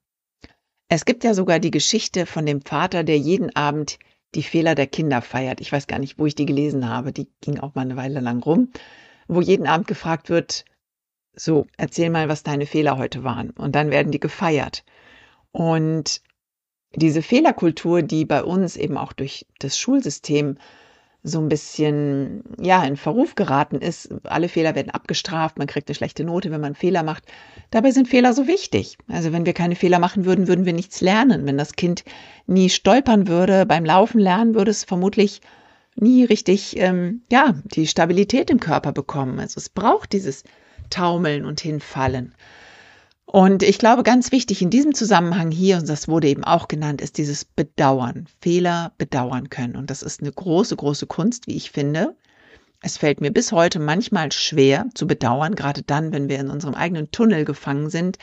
Es 0.89 1.05
gibt 1.05 1.23
ja 1.23 1.35
sogar 1.35 1.59
die 1.59 1.71
Geschichte 1.71 2.25
von 2.25 2.47
dem 2.47 2.63
Vater, 2.63 3.05
der 3.05 3.19
jeden 3.19 3.55
Abend 3.55 3.99
die 4.35 4.43
Fehler 4.43 4.75
der 4.75 4.87
Kinder 4.87 5.21
feiert. 5.21 5.61
Ich 5.61 5.71
weiß 5.71 5.87
gar 5.87 5.99
nicht, 5.99 6.19
wo 6.19 6.27
ich 6.27 6.35
die 6.35 6.47
gelesen 6.47 6.89
habe. 6.89 7.13
Die 7.13 7.29
ging 7.41 7.61
auch 7.61 7.75
mal 7.75 7.83
eine 7.83 7.97
Weile 7.97 8.21
lang 8.21 8.43
rum, 8.43 8.71
wo 9.27 9.41
jeden 9.41 9.67
Abend 9.67 9.87
gefragt 9.87 10.31
wird, 10.31 10.65
so, 11.35 11.67
erzähl 11.77 12.11
mal, 12.11 12.29
was 12.29 12.43
deine 12.43 12.67
Fehler 12.67 12.99
heute 12.99 13.23
waren. 13.23 13.51
Und 13.51 13.75
dann 13.75 13.91
werden 13.91 14.13
die 14.13 14.21
gefeiert. 14.21 14.85
Und 15.53 16.23
diese 16.95 17.23
Fehlerkultur, 17.23 18.03
die 18.03 18.25
bei 18.25 18.43
uns 18.43 18.77
eben 18.77 18.97
auch 18.97 19.13
durch 19.13 19.47
das 19.59 19.79
Schulsystem 19.79 20.57
so 21.29 21.41
ein 21.41 21.49
bisschen, 21.49 22.43
ja, 22.61 22.85
in 22.85 22.97
Verruf 22.97 23.35
geraten 23.35 23.77
ist. 23.77 24.09
Alle 24.25 24.49
Fehler 24.49 24.75
werden 24.75 24.91
abgestraft, 24.91 25.59
man 25.59 25.67
kriegt 25.67 25.89
eine 25.89 25.95
schlechte 25.95 26.25
Note, 26.25 26.51
wenn 26.51 26.61
man 26.61 26.75
Fehler 26.75 27.03
macht. 27.03 27.25
Dabei 27.71 27.91
sind 27.91 28.09
Fehler 28.09 28.33
so 28.33 28.47
wichtig. 28.47 28.99
Also 29.09 29.33
wenn 29.33 29.47
wir 29.47 29.53
keine 29.53 29.77
Fehler 29.77 29.99
machen 29.99 30.25
würden, 30.25 30.49
würden 30.49 30.65
wir 30.65 30.73
nichts 30.73 31.01
lernen. 31.01 31.47
Wenn 31.47 31.59
das 31.59 31.77
Kind 31.77 32.05
nie 32.47 32.71
stolpern 32.71 33.29
würde, 33.29 33.67
beim 33.67 33.85
Laufen 33.85 34.19
lernen, 34.19 34.55
würde 34.55 34.71
es 34.71 34.85
vermutlich 34.85 35.41
nie 35.95 36.25
richtig, 36.25 36.77
ähm, 36.79 37.23
ja, 37.31 37.55
die 37.65 37.87
Stabilität 37.87 38.51
im 38.51 38.61
Körper 38.61 38.93
bekommen. 38.93 39.39
Also 39.41 39.59
es 39.59 39.69
braucht 39.69 40.13
dieses 40.13 40.45
Taumeln 40.91 41.45
und 41.45 41.61
Hinfallen. 41.61 42.35
Und 43.31 43.63
ich 43.63 43.79
glaube, 43.79 44.05
ganz 44.05 44.33
wichtig 44.33 44.63
in 44.63 44.71
diesem 44.71 44.95
Zusammenhang 44.95 45.51
hier, 45.51 45.77
und 45.77 45.87
das 45.87 46.09
wurde 46.09 46.29
eben 46.29 46.45
auch 46.45 46.67
genannt, 46.67 47.03
ist 47.03 47.19
dieses 47.19 47.45
Bedauern, 47.45 48.27
Fehler 48.41 48.93
bedauern 48.97 49.51
können. 49.51 49.77
Und 49.77 49.91
das 49.91 50.03
ist 50.03 50.23
eine 50.23 50.33
große, 50.33 50.75
große 50.75 51.07
Kunst, 51.07 51.47
wie 51.47 51.55
ich 51.55 51.71
finde. 51.71 52.17
Es 52.81 52.97
fällt 52.97 53.21
mir 53.21 53.31
bis 53.31 53.53
heute 53.53 53.81
manchmal 53.81 54.33
schwer 54.33 54.87
zu 54.95 55.07
bedauern, 55.07 55.57
gerade 55.57 55.83
dann, 55.83 56.15
wenn 56.15 56.31
wir 56.31 56.39
in 56.39 56.49
unserem 56.49 56.75
eigenen 56.75 57.11
Tunnel 57.11 57.45
gefangen 57.45 57.91
sind 57.91 58.17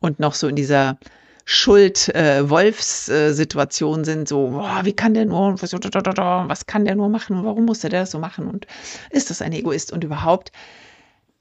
und 0.00 0.18
noch 0.18 0.32
so 0.32 0.48
in 0.48 0.56
dieser 0.56 0.96
Schuld-Wolfs-Situation 1.44 4.00
äh, 4.00 4.04
sind, 4.04 4.28
so, 4.28 4.48
boah, 4.48 4.80
wie 4.84 4.94
kann 4.94 5.12
der 5.12 5.26
nur, 5.26 5.60
was, 5.60 5.74
was 5.74 6.66
kann 6.66 6.86
der 6.86 6.96
nur 6.96 7.10
machen 7.10 7.36
und 7.36 7.44
warum 7.44 7.66
muss 7.66 7.80
der 7.80 7.90
das 7.90 8.12
so 8.12 8.18
machen 8.18 8.48
und 8.48 8.66
ist 9.10 9.28
das 9.28 9.42
ein 9.42 9.52
Egoist 9.52 9.92
und 9.92 10.04
überhaupt. 10.04 10.52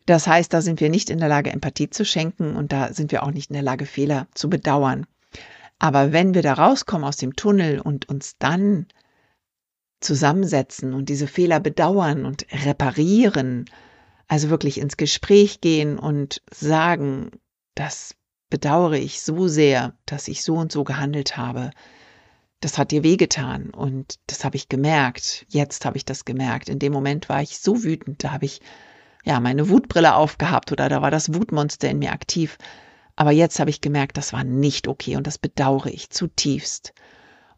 Das 0.08 0.26
heißt, 0.26 0.54
da 0.54 0.62
sind 0.62 0.80
wir 0.80 0.90
nicht 0.90 1.10
in 1.10 1.20
der 1.20 1.28
Lage, 1.28 1.52
Empathie 1.52 1.90
zu 1.90 2.06
schenken 2.06 2.56
und 2.56 2.72
da 2.72 2.94
sind 2.94 3.12
wir 3.12 3.24
auch 3.24 3.32
nicht 3.32 3.50
in 3.50 3.56
der 3.56 3.62
Lage, 3.62 3.86
Fehler 3.86 4.28
zu 4.34 4.50
bedauern. 4.50 5.06
Aber 5.80 6.14
wenn 6.14 6.34
wir 6.34 6.42
da 6.42 6.54
rauskommen 6.54 7.06
aus 7.06 7.18
dem 7.18 7.36
Tunnel 7.36 7.82
und 7.82 8.08
uns 8.08 8.38
dann 8.40 8.88
zusammensetzen 10.00 10.94
und 10.94 11.10
diese 11.10 11.28
Fehler 11.28 11.60
bedauern 11.60 12.26
und 12.26 12.46
reparieren, 12.66 13.66
also 14.30 14.50
wirklich 14.50 14.80
ins 14.80 14.96
Gespräch 14.96 15.60
gehen 15.60 16.00
und 16.00 16.42
sagen, 16.52 17.32
das 17.76 18.16
bedauere 18.50 18.98
ich 18.98 19.22
so 19.22 19.50
sehr, 19.50 19.94
dass 20.06 20.30
ich 20.30 20.42
so 20.42 20.56
und 20.56 20.72
so 20.72 20.86
gehandelt 20.86 21.36
habe. 21.36 21.72
Das 22.62 22.78
hat 22.78 22.92
dir 22.92 23.04
wehgetan 23.04 23.72
und 23.72 24.20
das 24.28 24.46
habe 24.46 24.56
ich 24.56 24.70
gemerkt. 24.70 25.46
Jetzt 25.50 25.84
habe 25.84 25.98
ich 25.98 26.06
das 26.06 26.24
gemerkt. 26.24 26.70
In 26.70 26.80
dem 26.80 26.94
Moment 26.94 27.28
war 27.28 27.42
ich 27.42 27.60
so 27.60 27.84
wütend, 27.84 28.24
da 28.24 28.32
habe 28.32 28.46
ich 28.46 28.62
ja, 29.28 29.42
meine 29.42 29.68
Wutbrille 29.68 30.16
aufgehabt 30.16 30.72
oder 30.72 30.88
da 30.88 31.02
war 31.02 31.12
das 31.12 31.34
Wutmonster 31.34 31.90
in 31.90 32.00
mir 32.00 32.14
aktiv. 32.14 32.58
Aber 33.18 33.32
jetzt 33.32 33.60
habe 33.60 33.70
ich 33.70 33.82
gemerkt, 33.82 34.16
das 34.16 34.32
war 34.32 34.46
nicht 34.46 34.88
okay 34.88 35.18
und 35.18 35.28
das 35.28 35.38
bedauere 35.38 35.88
ich 35.88 36.10
zutiefst. 36.12 36.94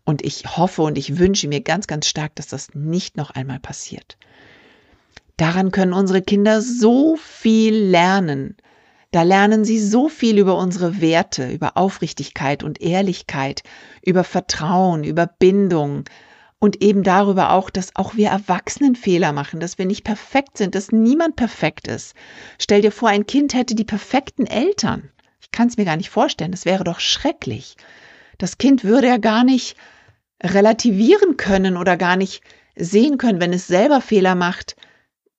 Und 0.04 0.24
ich 0.24 0.58
hoffe 0.58 0.82
und 0.82 0.98
ich 0.98 1.20
wünsche 1.20 1.48
mir 1.48 1.62
ganz, 1.62 1.86
ganz 1.86 2.08
stark, 2.08 2.34
dass 2.34 2.48
das 2.48 2.74
nicht 2.74 3.18
noch 3.18 3.30
einmal 3.30 3.60
passiert. 3.60 4.18
Daran 5.38 5.70
können 5.70 5.94
unsere 5.94 6.24
Kinder 6.24 6.64
so 6.64 7.16
viel 7.18 7.76
lernen. 7.76 8.58
Da 9.12 9.22
lernen 9.22 9.64
sie 9.64 9.80
so 9.80 10.10
viel 10.10 10.40
über 10.40 10.58
unsere 10.58 11.02
Werte, 11.02 11.52
über 11.52 11.78
Aufrichtigkeit 11.78 12.64
und 12.64 12.82
Ehrlichkeit, 12.82 13.62
über 14.04 14.24
Vertrauen, 14.24 15.04
über 15.04 15.28
Bindung, 15.28 16.06
und 16.60 16.84
eben 16.84 17.04
darüber 17.04 17.52
auch, 17.52 17.70
dass 17.70 17.96
auch 17.96 18.16
wir 18.16 18.30
Erwachsenen 18.30 18.96
Fehler 18.96 19.32
machen, 19.32 19.60
dass 19.60 19.78
wir 19.78 19.86
nicht 19.86 20.04
perfekt 20.04 20.58
sind, 20.58 20.76
dass 20.76 20.92
niemand 20.92 21.38
perfekt 21.38 21.88
ist. 21.88 22.16
Stell 22.60 22.82
dir 22.82 22.92
vor, 22.92 23.10
ein 23.10 23.26
Kind 23.26 23.54
hätte 23.54 23.76
die 23.76 23.86
perfekten 23.86 24.46
Eltern. 24.46 25.10
Ich 25.42 25.52
kann 25.52 25.68
es 25.70 25.78
mir 25.78 25.86
gar 25.86 25.98
nicht 25.98 26.10
vorstellen, 26.10 26.52
das 26.52 26.66
wäre 26.66 26.84
doch 26.84 27.00
schrecklich. 27.00 27.76
Das 28.38 28.58
Kind 28.58 28.84
würde 28.84 29.08
ja 29.08 29.18
gar 29.18 29.44
nicht 29.44 29.78
relativieren 30.44 31.38
können 31.38 31.78
oder 31.78 31.98
gar 31.98 32.18
nicht 32.18 32.44
sehen 32.76 33.18
können, 33.18 33.42
wenn 33.42 33.54
es 33.54 33.68
selber 33.68 34.02
Fehler 34.02 34.36
macht, 34.36 34.76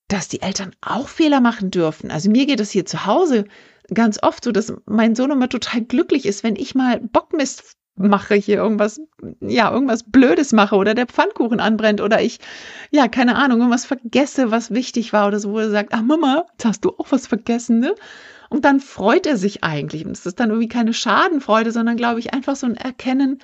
dass 0.09 0.29
die 0.29 0.43
Eltern 0.43 0.75
auch 0.81 1.09
Fehler 1.09 1.41
machen 1.41 1.71
dürfen. 1.71 2.11
Also 2.11 2.31
mir 2.31 2.47
geht 2.47 2.61
es 2.61 2.71
hier 2.71 2.85
zu 2.85 3.07
Hause 3.07 3.45
ganz 3.93 4.23
oft 4.23 4.45
so, 4.45 4.53
dass 4.53 4.73
mein 4.87 5.15
Sohn 5.15 5.31
immer 5.31 5.49
total 5.49 5.83
glücklich 5.83 6.27
ist, 6.27 6.43
wenn 6.45 6.57
ich 6.57 6.75
mal 6.75 7.01
Bockmist 7.01 7.77
mache, 7.97 8.35
hier 8.35 8.57
irgendwas, 8.57 9.01
ja, 9.41 9.71
irgendwas 9.71 10.05
Blödes 10.05 10.53
mache 10.53 10.77
oder 10.77 10.95
der 10.95 11.07
Pfannkuchen 11.07 11.61
anbrennt 11.61 12.01
oder 12.01 12.23
ich, 12.23 12.39
ja, 12.91 13.09
keine 13.09 13.37
Ahnung, 13.37 13.59
irgendwas 13.59 13.85
vergesse, 13.85 14.51
was 14.51 14.71
wichtig 14.71 15.13
war 15.13 15.29
oder 15.29 15.39
so, 15.39 15.53
wo 15.53 15.59
er 15.59 15.71
sagt, 15.71 15.93
ach 15.93 16.03
Mama, 16.03 16.47
jetzt 16.53 16.65
hast 16.65 16.85
du 16.85 16.91
auch 16.91 17.11
was 17.11 17.27
vergessen, 17.27 17.81
ne? 17.81 17.95
Und 18.49 18.65
dann 18.65 18.81
freut 18.81 19.27
er 19.27 19.37
sich 19.37 19.63
eigentlich. 19.63 20.05
Und 20.05 20.13
es 20.13 20.27
ist 20.27 20.41
dann 20.41 20.51
irgendwie 20.51 20.69
keine 20.69 20.93
Schadenfreude, 20.93 21.71
sondern 21.71 21.97
glaube 21.97 22.19
ich 22.19 22.35
einfach 22.35 22.57
so 22.57 22.67
ein 22.67 22.77
Erkennen, 22.77 23.39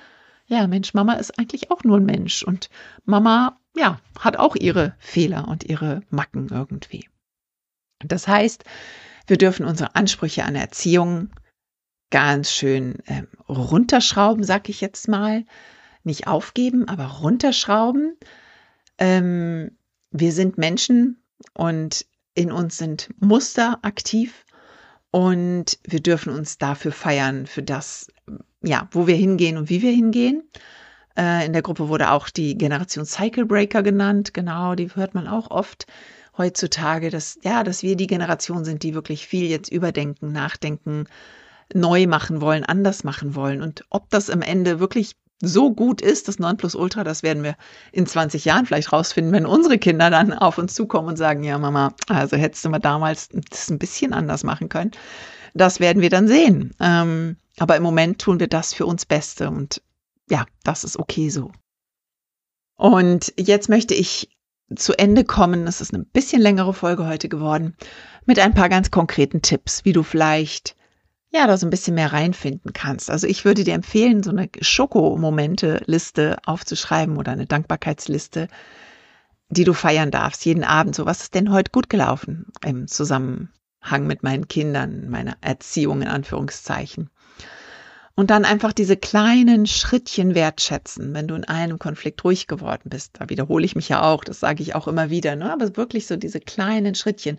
ja, 0.47 0.65
Mensch, 0.67 0.93
Mama 0.93 1.13
ist 1.13 1.37
eigentlich 1.37 1.71
auch 1.71 1.83
nur 1.83 1.97
ein 1.97 2.05
Mensch. 2.05 2.43
Und 2.43 2.69
Mama, 3.05 3.57
ja, 3.75 3.99
hat 4.19 4.37
auch 4.37 4.55
ihre 4.55 4.95
Fehler 4.97 5.47
und 5.47 5.65
ihre 5.65 6.01
Macken 6.09 6.47
irgendwie. 6.51 7.07
Das 7.99 8.27
heißt, 8.27 8.63
wir 9.27 9.37
dürfen 9.37 9.65
unsere 9.65 9.95
Ansprüche 9.95 10.45
an 10.45 10.55
Erziehung 10.55 11.29
ganz 12.09 12.51
schön 12.51 12.99
äh, 13.05 13.23
runterschrauben, 13.49 14.43
sag 14.43 14.69
ich 14.69 14.81
jetzt 14.81 15.07
mal. 15.07 15.45
Nicht 16.03 16.27
aufgeben, 16.27 16.87
aber 16.87 17.05
runterschrauben. 17.05 18.15
Ähm, 18.97 19.77
wir 20.11 20.31
sind 20.31 20.57
Menschen 20.57 21.21
und 21.53 22.05
in 22.33 22.51
uns 22.51 22.77
sind 22.77 23.09
Muster 23.19 23.79
aktiv 23.81 24.45
und 25.11 25.79
wir 25.83 25.99
dürfen 26.01 26.33
uns 26.33 26.57
dafür 26.57 26.91
feiern, 26.91 27.45
für 27.45 27.63
das, 27.63 28.07
ja, 28.63 28.87
wo 28.91 29.07
wir 29.07 29.15
hingehen 29.15 29.57
und 29.57 29.69
wie 29.69 29.81
wir 29.81 29.91
hingehen. 29.91 30.43
Äh, 31.17 31.45
in 31.45 31.53
der 31.53 31.61
Gruppe 31.61 31.89
wurde 31.89 32.11
auch 32.11 32.29
die 32.29 32.57
Generation 32.57 33.05
Cycle 33.05 33.45
Breaker 33.45 33.83
genannt. 33.83 34.33
Genau, 34.33 34.75
die 34.75 34.93
hört 34.95 35.13
man 35.13 35.27
auch 35.27 35.49
oft 35.49 35.87
heutzutage, 36.37 37.09
dass, 37.09 37.39
ja, 37.43 37.63
dass 37.63 37.83
wir 37.83 37.95
die 37.95 38.07
Generation 38.07 38.63
sind, 38.63 38.83
die 38.83 38.93
wirklich 38.93 39.27
viel 39.27 39.49
jetzt 39.49 39.71
überdenken, 39.71 40.31
nachdenken, 40.31 41.05
neu 41.73 42.07
machen 42.07 42.41
wollen, 42.41 42.63
anders 42.63 43.03
machen 43.03 43.35
wollen. 43.35 43.61
Und 43.61 43.85
ob 43.89 44.09
das 44.09 44.29
am 44.29 44.41
Ende 44.41 44.79
wirklich 44.79 45.15
so 45.39 45.71
gut 45.71 46.01
ist, 46.01 46.27
das 46.27 46.39
Nonplusultra, 46.39 47.03
das 47.03 47.21
werden 47.21 47.43
wir 47.43 47.55
in 47.91 48.07
20 48.07 48.45
Jahren 48.45 48.65
vielleicht 48.65 48.91
rausfinden, 48.91 49.33
wenn 49.33 49.45
unsere 49.45 49.77
Kinder 49.77 50.09
dann 50.09 50.33
auf 50.33 50.57
uns 50.57 50.73
zukommen 50.73 51.09
und 51.09 51.17
sagen, 51.17 51.43
ja 51.43 51.57
Mama, 51.59 51.93
also 52.07 52.37
hättest 52.37 52.65
du 52.65 52.69
mal 52.69 52.79
damals 52.79 53.29
das 53.49 53.69
ein 53.69 53.77
bisschen 53.77 54.13
anders 54.13 54.43
machen 54.43 54.69
können. 54.69 54.91
Das 55.53 55.79
werden 55.79 56.01
wir 56.01 56.09
dann 56.09 56.27
sehen. 56.27 56.73
Ähm, 56.79 57.37
aber 57.59 57.75
im 57.75 57.83
Moment 57.83 58.19
tun 58.19 58.39
wir 58.39 58.47
das 58.47 58.73
für 58.73 58.85
uns 58.85 59.05
Beste 59.05 59.49
und 59.49 59.81
ja, 60.29 60.45
das 60.63 60.83
ist 60.83 60.97
okay 60.97 61.29
so. 61.29 61.51
Und 62.75 63.33
jetzt 63.37 63.69
möchte 63.69 63.93
ich 63.93 64.29
zu 64.75 64.93
Ende 64.97 65.23
kommen. 65.23 65.65
Es 65.65 65.81
ist 65.81 65.93
eine 65.93 66.03
bisschen 66.03 66.41
längere 66.41 66.73
Folge 66.73 67.07
heute 67.07 67.29
geworden 67.29 67.75
mit 68.25 68.39
ein 68.39 68.53
paar 68.53 68.69
ganz 68.69 68.91
konkreten 68.91 69.41
Tipps, 69.41 69.85
wie 69.85 69.93
du 69.93 70.03
vielleicht 70.03 70.76
ja, 71.29 71.45
da 71.45 71.57
so 71.57 71.67
ein 71.67 71.69
bisschen 71.69 71.95
mehr 71.95 72.13
reinfinden 72.13 72.73
kannst. 72.73 73.09
Also 73.11 73.27
ich 73.27 73.43
würde 73.45 73.63
dir 73.63 73.73
empfehlen, 73.73 74.23
so 74.23 74.31
eine 74.31 74.49
Schokomomente-Liste 74.59 76.37
aufzuschreiben 76.45 77.17
oder 77.17 77.33
eine 77.33 77.45
Dankbarkeitsliste, 77.45 78.47
die 79.49 79.63
du 79.63 79.73
feiern 79.73 80.11
darfst, 80.11 80.45
jeden 80.45 80.63
Abend. 80.63 80.95
So, 80.95 81.05
was 81.05 81.21
ist 81.21 81.35
denn 81.35 81.51
heute 81.51 81.71
gut 81.71 81.89
gelaufen 81.89 82.47
im 82.63 82.87
Zusammenhang 82.87 84.07
mit 84.07 84.23
meinen 84.23 84.47
Kindern, 84.47 85.09
meiner 85.09 85.37
Erziehung 85.41 86.01
in 86.01 86.07
Anführungszeichen? 86.07 87.09
Und 88.15 88.31
dann 88.31 88.45
einfach 88.45 88.73
diese 88.73 88.97
kleinen 88.97 89.67
Schrittchen 89.67 90.33
wertschätzen, 90.33 91.13
wenn 91.13 91.27
du 91.27 91.35
in 91.35 91.43
einem 91.43 91.77
Konflikt 91.77 92.23
ruhig 92.23 92.47
geworden 92.47 92.89
bist. 92.89 93.11
Da 93.19 93.29
wiederhole 93.29 93.63
ich 93.63 93.75
mich 93.75 93.89
ja 93.89 94.01
auch, 94.01 94.23
das 94.23 94.39
sage 94.39 94.63
ich 94.63 94.73
auch 94.73 94.87
immer 94.87 95.11
wieder, 95.11 95.35
ne? 95.35 95.53
aber 95.53 95.77
wirklich 95.77 96.07
so 96.07 96.15
diese 96.15 96.39
kleinen 96.39 96.95
Schrittchen. 96.95 97.37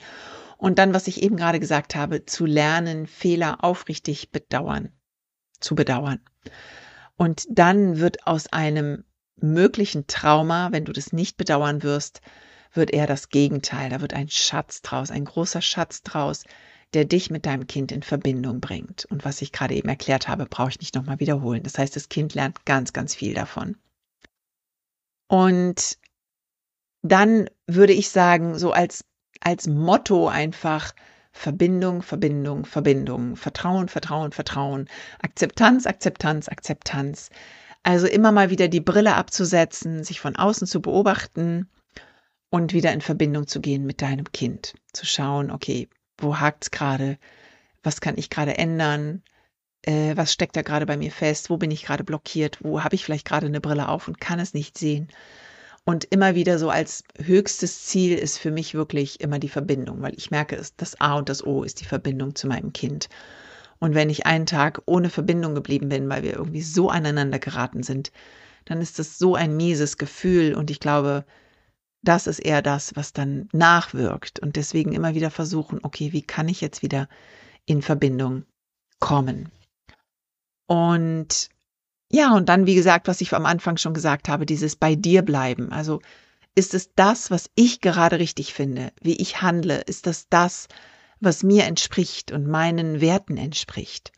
Und 0.59 0.79
dann, 0.79 0.93
was 0.93 1.07
ich 1.07 1.23
eben 1.23 1.37
gerade 1.37 1.61
gesagt 1.61 1.95
habe, 1.95 2.27
zu 2.27 2.45
lernen, 2.45 3.07
Fehler 3.07 3.65
aufrichtig 3.65 4.31
bedauern, 4.33 4.93
zu 5.61 5.75
bedauern. 5.75 6.21
Und 7.17 7.47
dann 7.49 7.99
wird 7.99 8.27
aus 8.27 8.53
einem 8.53 9.05
möglichen 9.37 10.09
Trauma, 10.09 10.73
wenn 10.73 10.85
du 10.85 10.93
das 10.93 11.13
nicht 11.13 11.37
bedauern 11.37 11.85
wirst, 11.85 12.21
wird 12.73 12.91
eher 12.91 13.07
das 13.07 13.29
Gegenteil. 13.29 13.89
Da 13.89 14.01
wird 14.01 14.15
ein 14.15 14.29
Schatz 14.29 14.83
draus, 14.83 15.11
ein 15.13 15.25
großer 15.25 15.63
Schatz 15.63 16.03
draus, 16.03 16.45
der 16.93 17.05
dich 17.05 17.31
mit 17.31 17.47
deinem 17.47 17.69
Kind 17.69 17.93
in 17.93 18.03
Verbindung 18.03 18.61
bringt. 18.61 19.05
Und 19.07 19.25
was 19.25 19.43
ich 19.43 19.53
gerade 19.53 19.75
eben 19.75 19.89
erklärt 19.89 20.27
habe, 20.27 20.47
brauche 20.47 20.71
ich 20.71 20.81
nicht 20.81 20.97
nochmal 20.97 21.21
wiederholen. 21.21 21.63
Das 21.63 21.79
heißt, 21.79 21.95
das 21.95 22.09
Kind 22.09 22.35
lernt 22.35 22.65
ganz, 22.67 22.93
ganz 22.93 23.15
viel 23.15 23.35
davon. 23.35 23.77
Und 25.29 25.99
dann 27.03 27.49
würde 27.67 27.93
ich 27.93 28.09
sagen, 28.09 28.59
so 28.59 28.73
als 28.73 29.05
als 29.41 29.67
Motto 29.67 30.29
einfach 30.29 30.95
Verbindung, 31.33 32.03
Verbindung, 32.03 32.65
Verbindung, 32.65 33.37
Vertrauen, 33.37 33.89
Vertrauen, 33.89 34.33
Vertrauen, 34.33 34.89
Akzeptanz, 35.23 35.87
Akzeptanz, 35.87 36.49
Akzeptanz. 36.49 37.31
Also 37.83 38.07
immer 38.07 38.33
mal 38.33 38.51
wieder 38.51 38.69
die 38.69 38.81
Brille 38.81 39.15
abzusetzen, 39.15 40.05
sich 40.05 40.21
von 40.21 40.37
außen 40.37 40.67
zu 40.67 40.83
beobachten 40.83 41.69
und 42.51 42.73
wieder 42.73 42.93
in 42.93 43.01
Verbindung 43.01 43.47
zu 43.47 43.61
gehen 43.61 43.87
mit 43.87 44.03
deinem 44.03 44.33
Kind. 44.33 44.75
Zu 44.93 45.07
schauen, 45.07 45.51
okay, 45.51 45.89
wo 46.19 46.39
hakt's 46.39 46.71
gerade? 46.71 47.19
Was 47.83 48.01
kann 48.01 48.19
ich 48.19 48.31
gerade 48.31 48.59
ändern? 48.59 49.23
Äh, 49.83 50.17
was 50.17 50.33
steckt 50.33 50.57
da 50.57 50.63
gerade 50.63 50.87
bei 50.87 50.97
mir 50.97 51.13
fest? 51.13 51.51
Wo 51.51 51.57
bin 51.57 51.71
ich 51.71 51.85
gerade 51.85 52.05
blockiert? 52.05 52.59
Wo 52.63 52.83
habe 52.83 52.95
ich 52.95 53.05
vielleicht 53.05 53.27
gerade 53.27 53.47
eine 53.47 53.61
Brille 53.61 53.89
auf 53.89 54.09
und 54.09 54.21
kann 54.21 54.41
es 54.41 54.55
nicht 54.55 54.77
sehen? 54.77 55.09
Und 55.89 56.05
immer 56.05 56.35
wieder 56.35 56.59
so 56.59 56.69
als 56.69 57.03
höchstes 57.19 57.87
Ziel 57.87 58.19
ist 58.19 58.37
für 58.37 58.51
mich 58.51 58.75
wirklich 58.75 59.23
immer 59.23 59.39
die 59.39 59.49
Verbindung, 59.49 60.03
weil 60.03 60.13
ich 60.19 60.31
merke, 60.31 60.63
das 60.77 61.01
A 61.01 61.17
und 61.17 61.31
das 61.31 61.43
O 61.43 61.63
ist 61.63 61.81
die 61.81 61.87
Verbindung 61.87 62.35
zu 62.35 62.47
meinem 62.47 62.75
Kind. 62.75 63.09
Und 63.79 63.95
wenn 63.95 64.11
ich 64.11 64.27
einen 64.27 64.45
Tag 64.45 64.83
ohne 64.85 65.09
Verbindung 65.09 65.55
geblieben 65.55 65.89
bin, 65.89 66.07
weil 66.11 66.23
wir 66.23 66.35
irgendwie 66.35 66.61
so 66.61 66.91
aneinander 66.91 67.39
geraten 67.39 67.83
sind, 67.83 68.13
dann 68.67 68.83
ist 68.83 68.99
das 68.99 69.17
so 69.17 69.35
ein 69.35 69.57
mieses 69.57 69.97
Gefühl 69.97 70.55
und 70.55 70.71
ich 70.71 70.79
glaube, 70.79 71.25
das 72.03 72.27
ist 72.27 72.41
eher 72.41 72.61
das, 72.61 72.95
was 72.95 73.15
dann 73.15 73.49
nachwirkt 73.55 74.41
und 74.41 74.57
deswegen 74.57 74.93
immer 74.93 75.15
wieder 75.15 75.31
versuchen, 75.31 75.79
okay, 75.83 76.13
wie 76.13 76.21
kann 76.21 76.49
ich 76.49 76.61
jetzt 76.61 76.83
wieder 76.83 77.09
in 77.65 77.81
Verbindung 77.81 78.45
kommen? 79.01 79.49
Und 80.67 81.49
ja, 82.11 82.35
und 82.35 82.49
dann, 82.49 82.67
wie 82.67 82.75
gesagt, 82.75 83.07
was 83.07 83.21
ich 83.21 83.33
am 83.35 83.47
Anfang 83.47 83.77
schon 83.77 83.95
gesagt 83.95 84.29
habe, 84.29 84.47
dieses 84.47 84.77
bei 84.77 84.95
dir 84.95 85.23
bleiben. 85.23 85.73
Also 85.73 86.01
ist 86.55 86.75
es 86.75 86.95
das, 86.95 87.31
was 87.31 87.51
ich 87.55 87.81
gerade 87.81 88.19
richtig 88.19 88.55
finde, 88.55 88.93
wie 89.03 89.17
ich 89.17 89.43
handle? 89.43 89.81
Ist 89.83 90.07
das 90.07 90.29
das, 90.29 90.69
was 91.21 91.43
mir 91.43 91.65
entspricht 91.65 92.33
und 92.33 92.47
meinen 92.47 93.01
Werten 93.01 93.37
entspricht? 93.37 94.13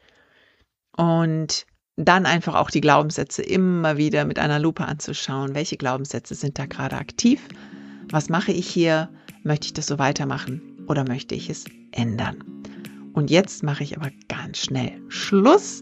Und 0.96 1.66
dann 1.96 2.26
einfach 2.26 2.54
auch 2.54 2.70
die 2.70 2.80
Glaubenssätze 2.80 3.42
immer 3.42 3.96
wieder 3.96 4.24
mit 4.24 4.38
einer 4.38 4.58
Lupe 4.58 4.84
anzuschauen. 4.86 5.54
Welche 5.54 5.76
Glaubenssätze 5.76 6.34
sind 6.34 6.58
da 6.58 6.66
gerade 6.66 6.96
aktiv? 6.96 7.46
Was 8.10 8.28
mache 8.28 8.52
ich 8.52 8.68
hier? 8.68 9.10
Möchte 9.42 9.66
ich 9.66 9.74
das 9.74 9.86
so 9.86 9.98
weitermachen 9.98 10.84
oder 10.86 11.06
möchte 11.06 11.34
ich 11.34 11.50
es 11.50 11.64
ändern? 11.92 12.42
Und 13.12 13.30
jetzt 13.30 13.62
mache 13.62 13.82
ich 13.82 13.96
aber 13.96 14.10
ganz 14.28 14.58
schnell 14.58 14.92
Schluss. 15.08 15.80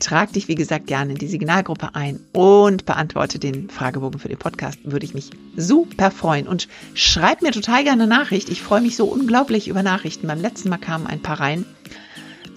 Trag 0.00 0.32
dich, 0.32 0.46
wie 0.48 0.54
gesagt, 0.54 0.86
gerne 0.86 1.12
in 1.12 1.18
die 1.18 1.26
Signalgruppe 1.26 1.94
ein 1.94 2.20
und 2.32 2.84
beantworte 2.84 3.38
den 3.38 3.70
Fragebogen 3.70 4.20
für 4.20 4.28
den 4.28 4.38
Podcast. 4.38 4.78
Würde 4.84 5.06
ich 5.06 5.14
mich 5.14 5.30
super 5.56 6.10
freuen. 6.10 6.46
Und 6.46 6.68
schreib 6.94 7.40
mir 7.40 7.50
total 7.52 7.82
gerne 7.84 8.02
eine 8.02 8.14
Nachricht. 8.14 8.50
Ich 8.50 8.60
freue 8.60 8.82
mich 8.82 8.96
so 8.96 9.06
unglaublich 9.06 9.68
über 9.68 9.82
Nachrichten. 9.82 10.26
Beim 10.26 10.40
letzten 10.40 10.68
Mal 10.68 10.78
kamen 10.78 11.06
ein 11.06 11.22
paar 11.22 11.40
rein. 11.40 11.64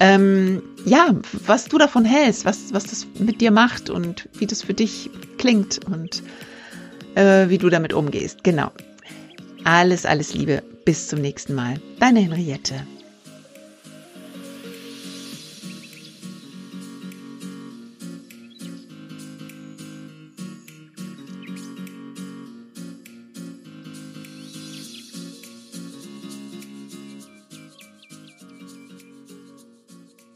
Ähm, 0.02 0.62
ja, 0.86 1.16
was 1.46 1.66
du 1.66 1.78
davon 1.78 2.06
hältst, 2.06 2.46
was, 2.46 2.74
was 2.74 2.86
das 2.86 3.08
mit 3.18 3.42
dir 3.42 3.52
macht 3.52 3.90
und 3.90 4.30
wie 4.34 4.48
das 4.48 4.64
für 4.64 4.74
dich 4.74 5.10
klingt 5.38 5.80
und 5.86 6.24
äh, 7.16 7.50
wie 7.50 7.58
du 7.58 7.70
damit 7.70 7.94
umgehst. 7.94 8.44
Genau. 8.44 8.72
Alles, 9.64 10.06
alles 10.06 10.34
Liebe. 10.34 10.64
Bis 10.86 11.08
zum 11.08 11.20
nächsten 11.20 11.54
Mal. 11.54 11.80
Deine 12.00 12.20
Henriette. 12.20 12.76